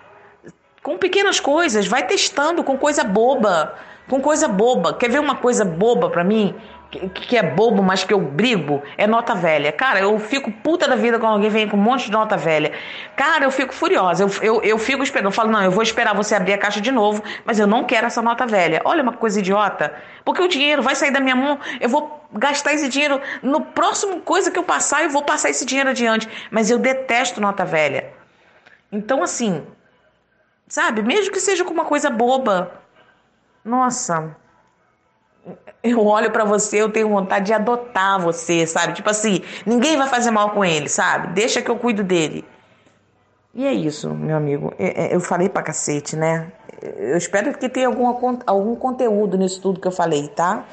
[0.80, 3.74] Com pequenas coisas, vai testando com coisa boba,
[4.08, 4.94] com coisa boba.
[4.94, 6.54] Quer ver uma coisa boba para mim?
[6.90, 9.70] Que, é bobo, mas que eu brigo, é nota velha.
[9.70, 12.72] Cara, eu fico puta da vida quando alguém vem com um monte de nota velha.
[13.14, 14.22] Cara, eu fico furiosa.
[14.22, 15.26] Eu, eu, eu fico esperando.
[15.26, 17.84] Eu falo, não, eu vou esperar você abrir a caixa de novo, mas eu não
[17.84, 18.80] quero essa nota velha.
[18.84, 19.94] Olha uma coisa idiota.
[20.24, 24.20] Porque o dinheiro vai sair da minha mão, eu vou gastar esse dinheiro no próximo
[24.20, 26.28] coisa que eu passar, eu vou passar esse dinheiro adiante.
[26.50, 28.12] Mas eu detesto nota velha.
[28.90, 29.66] Então, assim,
[30.66, 32.80] sabe, mesmo que seja com uma coisa boba.
[33.62, 34.34] Nossa,
[35.82, 38.94] eu olho para você, eu tenho vontade de adotar você, sabe?
[38.94, 41.28] Tipo assim, ninguém vai fazer mal com ele, sabe?
[41.34, 42.44] Deixa que eu cuido dele.
[43.54, 44.72] E é isso, meu amigo.
[44.78, 46.52] É, é, eu falei pra cacete, né?
[46.96, 50.64] Eu espero que tenha alguma, algum conteúdo nisso tudo que eu falei, tá?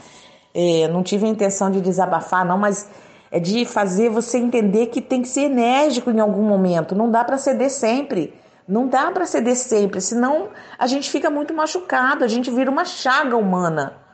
[0.54, 2.90] É, não tive a intenção de desabafar, não, mas
[3.32, 6.96] é de fazer você entender que tem que ser enérgico em algum momento.
[6.96, 8.34] Não dá para ceder sempre.
[8.68, 12.84] Não dá para ceder sempre, senão a gente fica muito machucado, a gente vira uma
[12.84, 14.05] chaga humana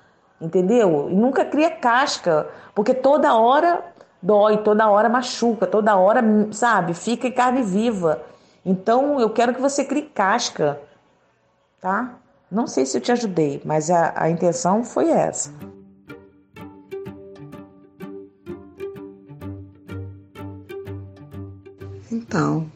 [0.42, 1.08] entendeu?
[1.10, 3.84] E nunca cria casca, porque toda hora
[4.22, 6.22] dói, toda hora machuca, toda hora,
[6.52, 8.22] sabe, fica em carne viva.
[8.66, 10.80] Então eu quero que você crie casca,
[11.80, 12.16] tá?
[12.50, 15.54] Não sei se eu te ajudei, mas a, a intenção foi essa.
[22.12, 22.70] Então,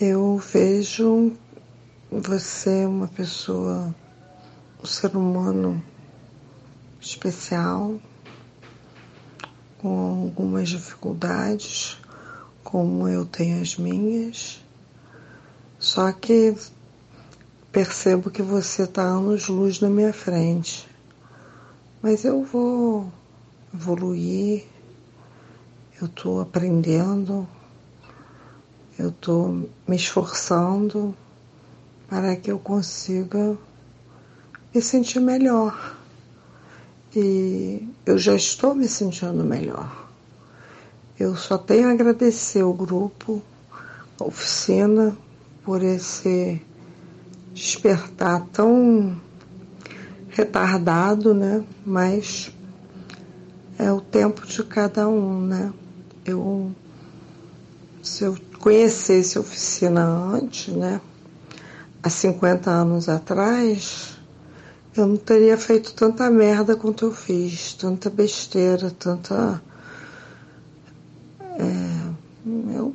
[0.00, 1.32] eu vejo
[2.10, 3.94] você uma pessoa,
[4.82, 5.82] um ser humano
[7.06, 8.00] especial,
[9.78, 11.98] com algumas dificuldades,
[12.64, 14.64] como eu tenho as minhas.
[15.78, 16.54] Só que
[17.70, 20.88] percebo que você está anos-luz na minha frente.
[22.02, 23.12] Mas eu vou
[23.72, 24.64] evoluir,
[26.00, 27.46] eu estou aprendendo,
[28.98, 31.14] eu estou me esforçando
[32.08, 33.56] para que eu consiga
[34.74, 35.95] me sentir melhor.
[37.18, 40.06] E eu já estou me sentindo melhor.
[41.18, 43.42] Eu só tenho a agradecer o grupo,
[44.20, 45.16] a oficina,
[45.64, 46.60] por esse
[47.54, 49.18] despertar tão
[50.28, 51.64] retardado, né?
[51.86, 52.52] Mas
[53.78, 55.72] é o tempo de cada um, né?
[56.22, 56.70] Eu,
[58.02, 61.00] se eu conhecesse a oficina antes, né?
[62.02, 64.15] Há 50 anos atrás,
[64.96, 69.62] eu não teria feito tanta merda quanto eu fiz, tanta besteira, tanta.
[71.40, 72.94] É, eu,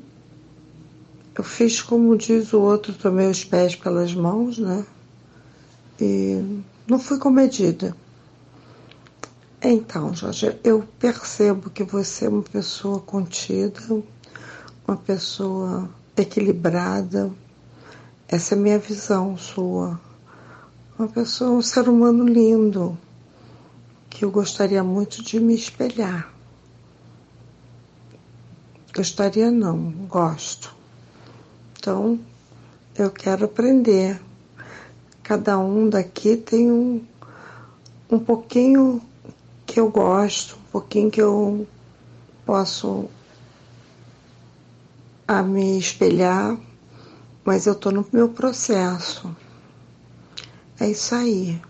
[1.36, 4.86] eu fiz como diz o outro, tomei os pés pelas mãos, né?
[6.00, 7.96] E não fui comedida.
[9.62, 13.80] Então, Jorge, eu percebo que você é uma pessoa contida,
[14.88, 15.88] uma pessoa
[16.18, 17.32] equilibrada.
[18.28, 20.00] Essa é a minha visão sua.
[21.02, 22.96] Uma pessoa, um ser humano lindo,
[24.08, 26.32] que eu gostaria muito de me espelhar.
[28.96, 30.76] Gostaria não, gosto.
[31.80, 32.20] Então,
[32.96, 34.22] eu quero aprender
[35.32, 37.02] Cada um daqui tem um,
[38.10, 39.02] um pouquinho
[39.66, 41.66] que eu gosto, um pouquinho que eu
[42.46, 43.10] posso
[45.26, 46.58] a me espelhar,
[47.46, 49.34] mas eu estou no meu processo.
[50.82, 51.62] É isso aí.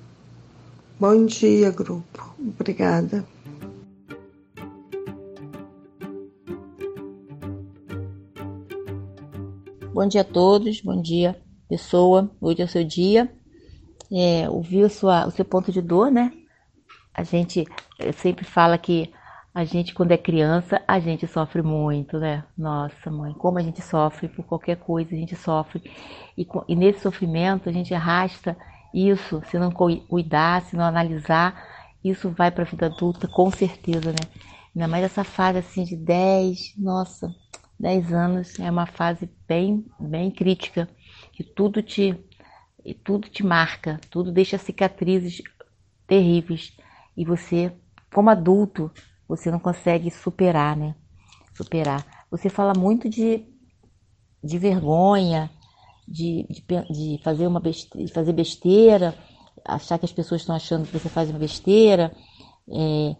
[0.97, 2.33] Bom dia, grupo.
[2.39, 3.25] Obrigada.
[9.93, 11.37] Bom dia a todos, bom dia,
[11.67, 12.31] pessoa.
[12.39, 13.29] Hoje é o seu dia
[14.09, 16.31] é, ouvir sua, o seu ponto de dor, né?
[17.13, 17.65] A gente
[18.13, 19.11] sempre fala que
[19.53, 22.45] a gente, quando é criança, a gente sofre muito, né?
[22.57, 25.83] Nossa, mãe, como a gente sofre por qualquer coisa, a gente sofre.
[26.37, 28.55] E, e nesse sofrimento, a gente arrasta
[28.93, 31.67] isso, se não cuidar, se não analisar,
[32.03, 34.41] isso vai para a vida adulta, com certeza, né?
[34.75, 37.33] Ainda mais essa fase assim de 10, nossa,
[37.79, 40.89] 10 anos é uma fase bem, bem crítica,
[41.33, 42.17] que tudo te
[43.03, 45.43] tudo te marca, tudo deixa cicatrizes
[46.07, 46.75] terríveis
[47.15, 47.71] e você,
[48.11, 48.91] como adulto,
[49.27, 50.95] você não consegue superar, né?
[51.53, 52.25] Superar.
[52.31, 53.45] Você fala muito de,
[54.43, 55.49] de vergonha,
[56.11, 59.15] de, de, de fazer uma besteira, de fazer besteira,
[59.65, 62.15] achar que as pessoas estão achando que você faz uma besteira,
[62.69, 63.15] é,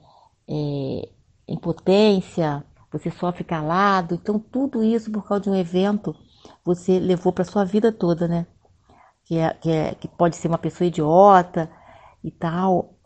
[0.50, 1.10] é,
[1.48, 4.16] impotência, você sofre calado.
[4.16, 6.16] Então, tudo isso por causa de um evento
[6.66, 8.46] você levou para sua vida toda, né?
[9.32, 11.72] que, é, que, é, que pode ser uma pessoa idiota
[12.22, 12.98] e tal.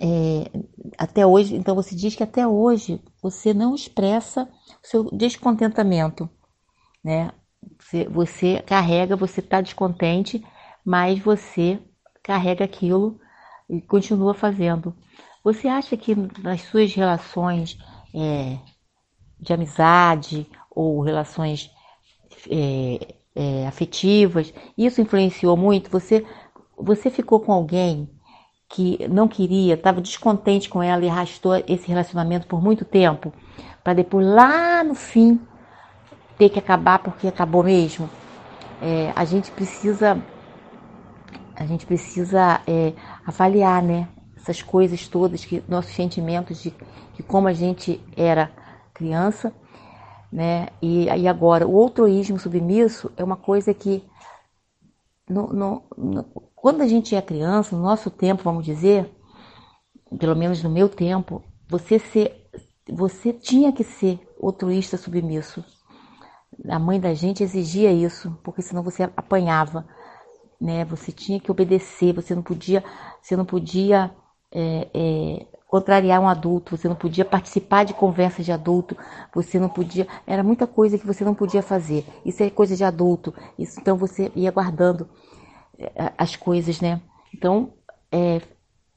[0.00, 0.50] É,
[0.96, 6.30] até hoje, então você diz que até hoje você não expressa o seu descontentamento,
[7.02, 7.32] né?
[7.78, 10.44] Você, você carrega, você está descontente,
[10.84, 11.78] mas você
[12.22, 13.20] carrega aquilo
[13.68, 14.94] e continua fazendo.
[15.42, 17.78] Você acha que nas suas relações
[18.14, 18.58] é,
[19.38, 21.70] de amizade ou relações
[22.50, 25.90] é, é, afetivas, isso influenciou muito.
[25.90, 26.26] Você,
[26.76, 28.08] você ficou com alguém
[28.68, 33.32] que não queria, estava descontente com ela e arrastou esse relacionamento por muito tempo,
[33.84, 35.40] para depois lá no fim
[36.38, 38.08] ter que acabar porque acabou mesmo.
[38.80, 40.22] É, a gente precisa,
[41.54, 42.92] a gente precisa é,
[43.24, 44.08] avaliar, né?
[44.36, 46.70] Essas coisas todas que nossos sentimentos de
[47.14, 48.50] que como a gente era
[48.94, 49.52] criança
[50.30, 50.68] né?
[50.82, 54.04] E, e agora, o altruísmo submisso é uma coisa que,
[55.28, 56.24] no, no, no,
[56.54, 59.10] quando a gente é criança, no nosso tempo, vamos dizer,
[60.18, 62.48] pelo menos no meu tempo, você, ser,
[62.88, 65.64] você tinha que ser altruísta submisso.
[66.68, 69.86] A mãe da gente exigia isso, porque senão você apanhava,
[70.60, 70.84] né?
[70.86, 72.82] Você tinha que obedecer, você não podia,
[73.20, 74.10] você não podia
[74.52, 78.96] é, é, contrariar um adulto, você não podia participar de conversas de adulto,
[79.34, 82.04] você não podia, era muita coisa que você não podia fazer.
[82.24, 83.34] Isso é coisa de adulto.
[83.58, 85.08] Isso, então você ia guardando
[85.78, 87.00] eh, as coisas, né?
[87.34, 87.72] Então,
[88.10, 88.40] é,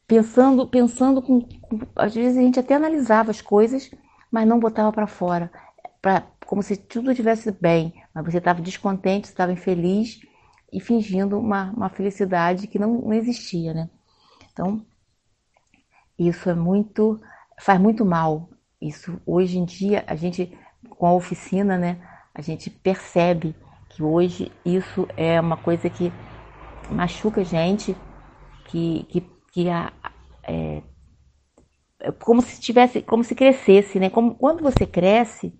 [0.07, 3.91] pensando, pensando com, com, às vezes a gente até analisava as coisas,
[4.31, 5.51] mas não botava para fora,
[6.01, 10.19] para como se tudo estivesse bem, mas você estava descontente, estava infeliz
[10.73, 13.87] e fingindo uma, uma felicidade que não, não existia, né?
[14.51, 14.83] Então,
[16.17, 17.21] isso é muito,
[17.59, 18.49] faz muito mal.
[18.81, 20.51] Isso hoje em dia a gente
[20.89, 22.01] com a oficina, né,
[22.33, 23.55] a gente percebe
[23.89, 26.11] que hoje isso é uma coisa que
[26.89, 27.95] machuca a gente,
[28.65, 29.21] que, que,
[29.51, 29.93] que a,
[30.41, 30.81] é,
[31.99, 34.09] é como se tivesse, como se crescesse, né?
[34.09, 35.53] Como, quando você cresce,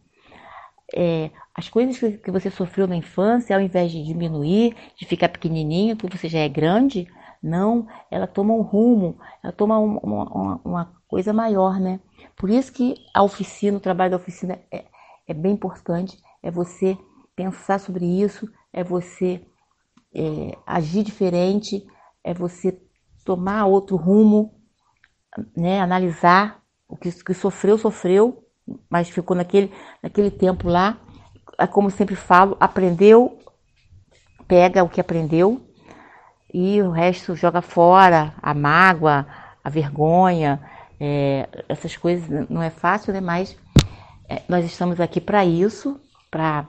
[0.96, 5.96] é, as coisas que você sofreu na infância, ao invés de diminuir, de ficar pequenininho,
[5.96, 7.08] porque você já é grande,
[7.42, 12.00] não, ela toma um rumo, ela toma uma, uma, uma coisa maior, né?
[12.36, 14.86] Por isso que a oficina, o trabalho da oficina é,
[15.28, 16.98] é bem importante, é você
[17.36, 19.46] pensar sobre isso, é você
[20.14, 21.86] é, agir diferente,
[22.24, 22.82] é você
[23.24, 24.54] tomar outro rumo,
[25.56, 25.80] né?
[25.80, 28.44] Analisar o que, que sofreu, sofreu,
[28.90, 30.98] mas ficou naquele, naquele tempo lá.
[31.58, 33.38] É como sempre falo, aprendeu,
[34.48, 35.62] pega o que aprendeu
[36.54, 39.28] e o resto joga fora, a mágoa,
[39.64, 40.60] a vergonha,
[41.00, 43.22] é, essas coisas não é fácil, né?
[43.22, 43.56] Mas
[44.28, 46.00] é, nós estamos aqui para isso,
[46.30, 46.68] para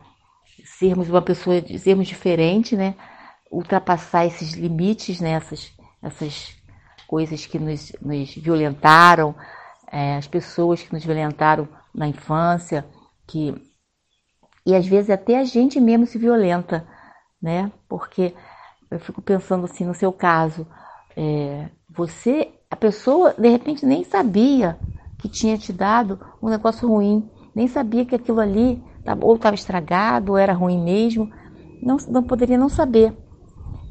[0.65, 2.95] sermos uma pessoa, sermos diferente, né?
[3.51, 5.33] Ultrapassar esses limites, né?
[5.33, 5.73] Essas,
[6.03, 6.57] essas
[7.07, 9.35] coisas que nos, nos violentaram,
[9.91, 12.87] é, as pessoas que nos violentaram na infância,
[13.27, 13.55] que
[14.65, 16.87] e às vezes até a gente mesmo se violenta,
[17.41, 17.73] né?
[17.89, 18.35] Porque
[18.91, 20.67] eu fico pensando assim no seu caso,
[21.17, 24.79] é, você, a pessoa de repente nem sabia
[25.19, 28.83] que tinha te dado um negócio ruim, nem sabia que aquilo ali
[29.21, 31.31] ou estava estragado ou era ruim mesmo,
[31.83, 33.17] não, não poderia não saber.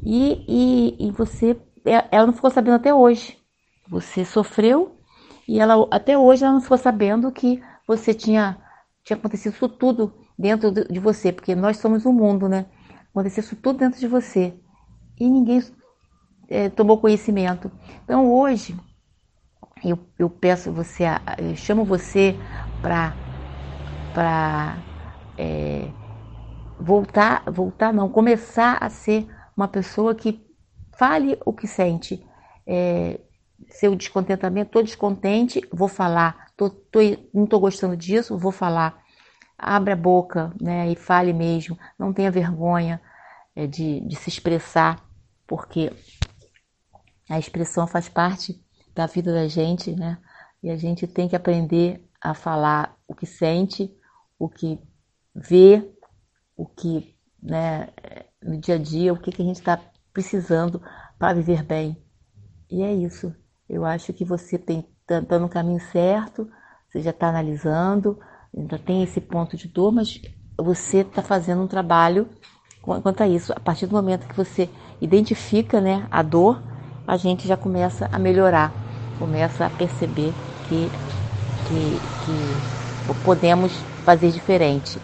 [0.02, 3.36] E, e, e você, é, ela não ficou sabendo até hoje.
[3.88, 4.96] Você sofreu
[5.48, 7.60] e ela até hoje ela não ficou sabendo que
[7.96, 8.56] você tinha,
[9.04, 12.66] tinha acontecido isso tudo dentro de você, porque nós somos o mundo, né?
[13.10, 14.54] Aconteceu isso tudo dentro de você
[15.18, 15.60] e ninguém
[16.48, 17.70] é, tomou conhecimento.
[18.04, 18.76] Então hoje
[19.84, 21.04] eu, eu peço você,
[21.38, 22.38] eu chamo você
[22.80, 23.16] para
[24.12, 24.76] para
[25.38, 25.88] é,
[26.78, 30.44] voltar, voltar não, começar a ser uma pessoa que
[30.98, 32.24] fale o que sente.
[32.66, 33.20] É,
[33.68, 36.98] seu descontentamento, estou descontente, vou falar, tô, tô,
[37.32, 39.02] não estou gostando disso, vou falar.
[39.56, 43.00] Abra a boca né, e fale mesmo, não tenha vergonha
[43.54, 45.02] é, de, de se expressar,
[45.46, 45.90] porque
[47.28, 48.62] a expressão faz parte
[48.94, 50.18] da vida da gente, né?
[50.62, 53.94] E a gente tem que aprender a falar o que sente,
[54.38, 54.78] o que
[55.34, 55.90] vê,
[56.56, 57.88] o que, né,
[58.42, 59.80] no dia a dia, o que, que a gente está
[60.12, 60.82] precisando
[61.18, 62.02] para viver bem.
[62.70, 63.34] E é isso.
[63.68, 66.48] Eu acho que você tem tá, tá no caminho certo,
[66.88, 68.16] você já está analisando,
[68.56, 70.20] ainda tem esse ponto de dor, mas
[70.56, 72.28] você está fazendo um trabalho
[72.80, 73.52] quanto a isso.
[73.52, 74.68] A partir do momento que você
[75.00, 76.62] identifica né, a dor,
[77.06, 78.72] a gente já começa a melhorar,
[79.18, 80.32] começa a perceber
[80.68, 80.88] que,
[81.66, 83.72] que, que podemos
[84.04, 84.98] fazer diferente.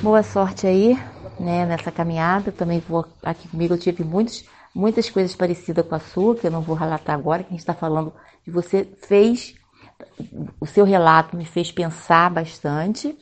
[0.00, 0.98] Boa sorte aí
[1.38, 2.52] né, nessa caminhada.
[2.52, 4.44] Também vou aqui comigo, eu tive muitos
[4.74, 7.60] muitas coisas parecidas com a sua, que eu não vou relatar agora, que a gente
[7.60, 8.12] está falando
[8.44, 9.54] de você fez,
[10.60, 13.16] o seu relato me fez pensar bastante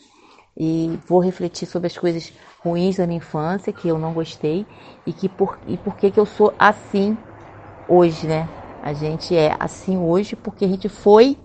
[0.57, 4.67] e vou refletir sobre as coisas ruins da minha infância, que eu não gostei
[5.07, 7.17] e, que por, e por que, que eu sou assim
[7.89, 8.49] hoje, né?
[8.83, 11.39] A gente é assim hoje porque a gente foi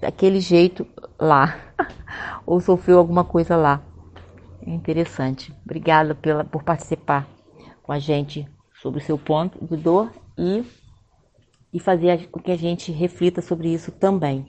[0.00, 0.86] daquele jeito
[1.18, 1.56] lá
[2.46, 3.80] ou sofreu alguma coisa lá.
[4.66, 5.52] É interessante.
[5.64, 7.26] Obrigada pela, por participar
[7.82, 8.48] com a gente
[8.84, 10.62] sobre o seu ponto de dor e,
[11.72, 14.44] e fazer com que a gente reflita sobre isso também.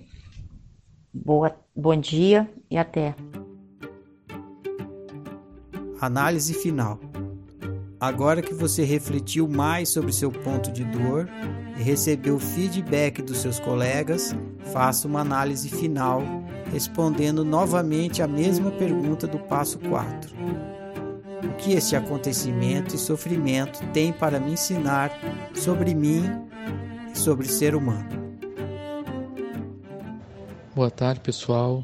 [1.14, 3.16] Boa, bom dia e até.
[6.02, 7.00] Análise final.
[7.98, 11.30] Agora que você refletiu mais sobre seu ponto de dor
[11.80, 14.36] e recebeu feedback dos seus colegas,
[14.74, 16.22] faça uma análise final,
[16.74, 20.75] respondendo novamente a mesma pergunta do passo 4 o
[21.58, 25.12] que este acontecimento e sofrimento tem para me ensinar
[25.54, 26.24] sobre mim
[27.12, 28.10] e sobre ser humano.
[30.76, 31.84] Boa tarde, pessoal.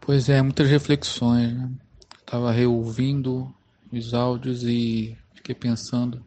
[0.00, 1.52] Pois é, muitas reflexões.
[1.52, 1.70] Né?
[2.18, 3.54] Estava reouvindo
[3.92, 6.24] os áudios e fiquei pensando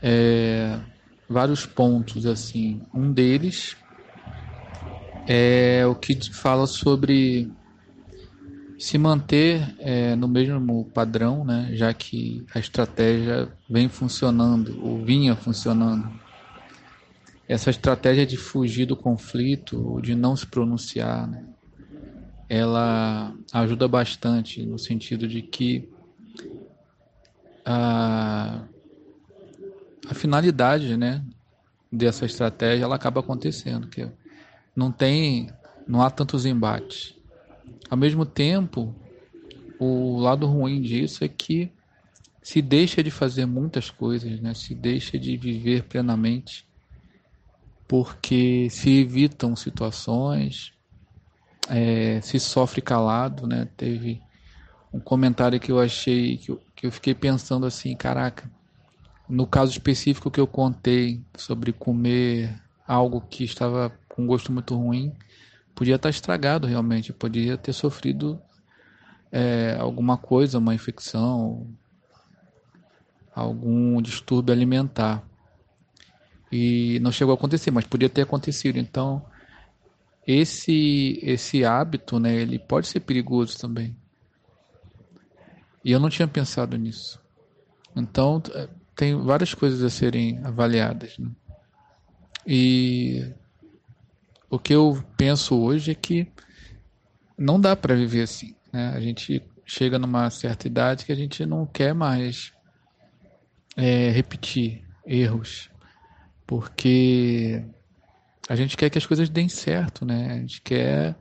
[0.00, 0.78] é,
[1.28, 2.82] vários pontos assim.
[2.94, 3.76] Um deles
[5.26, 7.50] é o que fala sobre
[8.80, 15.36] se manter é, no mesmo padrão, né, já que a estratégia vem funcionando ou vinha
[15.36, 16.10] funcionando.
[17.46, 21.44] Essa estratégia de fugir do conflito, de não se pronunciar, né,
[22.48, 25.86] ela ajuda bastante no sentido de que
[27.62, 28.62] a,
[30.08, 31.22] a finalidade né,
[31.92, 34.08] dessa estratégia ela acaba acontecendo, que
[34.74, 35.50] não tem,
[35.86, 37.19] não há tantos embates
[37.90, 38.94] ao mesmo tempo,
[39.80, 41.72] o lado ruim disso é que
[42.40, 44.54] se deixa de fazer muitas coisas, né?
[44.54, 46.64] se deixa de viver plenamente,
[47.88, 50.72] porque se evitam situações,
[51.68, 53.44] é, se sofre calado.
[53.46, 53.68] Né?
[53.76, 54.22] Teve
[54.92, 58.48] um comentário que eu achei, que eu, que eu fiquei pensando assim: caraca,
[59.28, 65.12] no caso específico que eu contei sobre comer algo que estava com gosto muito ruim,
[65.74, 68.40] podia estar estragado realmente, podia ter sofrido
[69.32, 71.66] é, alguma coisa, uma infecção,
[73.34, 75.22] algum distúrbio alimentar.
[76.52, 78.76] E não chegou a acontecer, mas podia ter acontecido.
[78.76, 79.24] Então,
[80.26, 83.96] esse esse hábito, né, ele pode ser perigoso também.
[85.84, 87.20] E eu não tinha pensado nisso.
[87.96, 88.42] Então,
[88.94, 91.16] tem várias coisas a serem avaliadas.
[91.18, 91.30] Né?
[92.46, 93.32] E
[94.50, 96.26] o que eu penso hoje é que
[97.38, 98.54] não dá para viver assim.
[98.72, 98.88] Né?
[98.88, 102.52] A gente chega numa certa idade que a gente não quer mais
[103.76, 105.70] é, repetir erros,
[106.44, 107.64] porque
[108.48, 110.32] a gente quer que as coisas deem certo, né?
[110.32, 111.16] A gente quer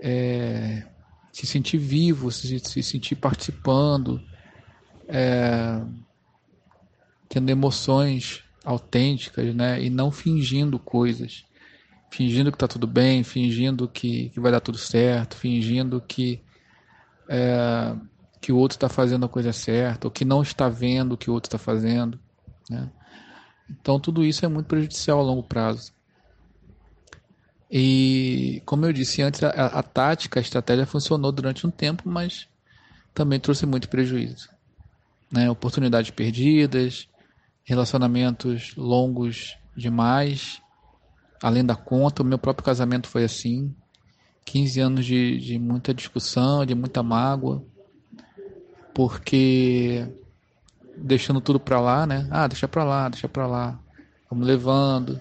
[0.00, 0.84] é,
[1.32, 4.20] se sentir vivo, se, se sentir participando,
[5.06, 5.80] é,
[7.28, 9.80] tendo emoções autênticas, né?
[9.80, 11.44] E não fingindo coisas.
[12.12, 16.42] Fingindo que está tudo bem, fingindo que, que vai dar tudo certo, fingindo que
[17.26, 17.96] é,
[18.38, 21.30] que o outro está fazendo a coisa certa, ou que não está vendo o que
[21.30, 22.20] o outro está fazendo.
[22.68, 22.90] Né?
[23.70, 25.90] Então, tudo isso é muito prejudicial a longo prazo.
[27.70, 32.46] E, como eu disse antes, a, a tática, a estratégia funcionou durante um tempo, mas
[33.14, 34.50] também trouxe muito prejuízo.
[35.30, 35.50] Né?
[35.50, 37.08] Oportunidades perdidas,
[37.64, 40.60] relacionamentos longos demais,
[41.42, 42.22] além da conta.
[42.22, 43.74] O meu próprio casamento foi assim.
[44.44, 47.64] 15 anos de, de muita discussão, de muita mágoa,
[48.92, 50.06] porque
[50.96, 52.26] deixando tudo para lá, né?
[52.30, 53.78] Ah, deixa para lá, deixa para lá.
[54.28, 55.20] Vamos levando.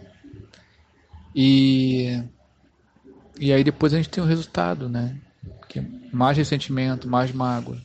[1.35, 2.23] E
[3.39, 5.19] e aí depois a gente tem o resultado, né?
[5.69, 7.77] Que mais ressentimento, mais mágoa,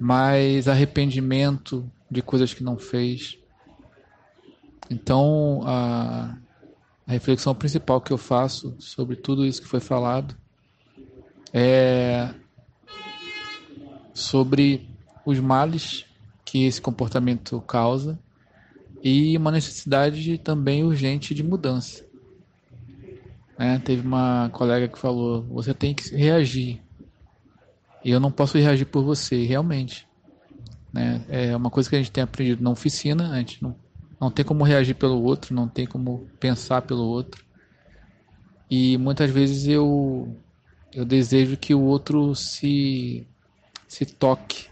[0.00, 3.38] mais arrependimento de coisas que não fez.
[4.90, 6.36] Então, a
[7.06, 10.36] a reflexão principal que eu faço sobre tudo isso que foi falado
[11.52, 12.34] é
[14.12, 14.88] sobre
[15.24, 16.04] os males
[16.44, 18.18] que esse comportamento causa
[19.02, 22.04] e uma necessidade também urgente de mudança.
[23.58, 23.78] Né?
[23.84, 26.82] Teve uma colega que falou: você tem que reagir.
[28.04, 30.06] E eu não posso reagir por você, realmente.
[30.92, 31.24] Né?
[31.28, 33.76] É uma coisa que a gente tem aprendido na oficina, a gente não
[34.20, 37.44] não tem como reagir pelo outro, não tem como pensar pelo outro.
[38.70, 40.42] E muitas vezes eu
[40.92, 43.28] eu desejo que o outro se
[43.88, 44.70] se toque.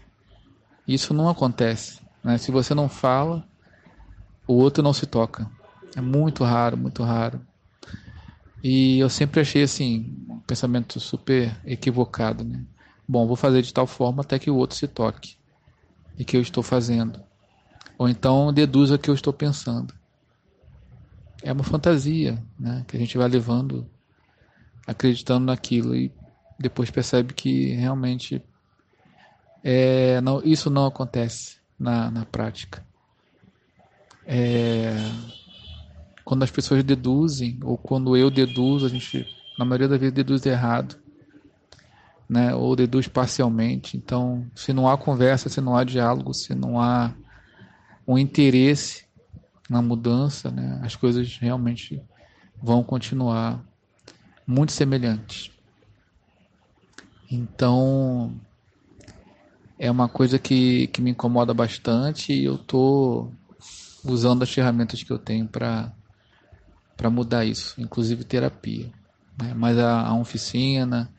[0.87, 2.37] Isso não acontece, né?
[2.37, 3.49] Se você não fala,
[4.47, 5.51] o outro não se toca.
[5.95, 7.45] É muito raro, muito raro.
[8.63, 12.65] E eu sempre achei assim, um pensamento super equivocado, né?
[13.07, 15.37] Bom, vou fazer de tal forma até que o outro se toque.
[16.17, 17.23] E que eu estou fazendo.
[17.97, 19.93] Ou então deduza o que eu estou pensando.
[21.43, 23.89] É uma fantasia né, que a gente vai levando,
[24.87, 26.11] acreditando naquilo e
[26.59, 28.41] depois percebe que realmente
[29.63, 32.85] é, não, isso não acontece na, na prática.
[34.25, 34.95] É,
[36.23, 39.27] quando as pessoas deduzem, ou quando eu deduzo, a gente,
[39.57, 40.95] na maioria das vezes, deduz errado,
[42.27, 43.97] né, ou deduz parcialmente.
[43.97, 47.13] Então, se não há conversa, se não há diálogo, se não há
[48.07, 49.05] um interesse
[49.69, 52.01] na mudança, né, as coisas realmente
[52.61, 53.63] vão continuar
[54.45, 55.51] muito semelhantes.
[57.29, 58.39] Então,
[59.79, 63.33] é uma coisa que, que me incomoda bastante e eu estou
[64.03, 65.91] usando as ferramentas que eu tenho para
[67.09, 68.91] mudar isso, inclusive terapia.
[69.41, 69.53] Né?
[69.55, 71.09] Mas a, a oficina,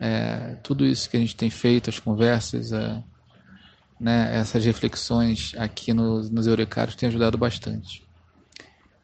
[0.00, 3.02] é, tudo isso que a gente tem feito, as conversas, é,
[4.04, 8.06] né, essas reflexões aqui nos, nos Eurecários têm ajudado bastante.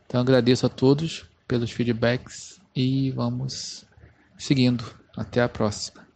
[0.05, 3.86] Então agradeço a todos pelos feedbacks e vamos
[4.36, 4.84] seguindo.
[5.16, 6.10] Até a próxima.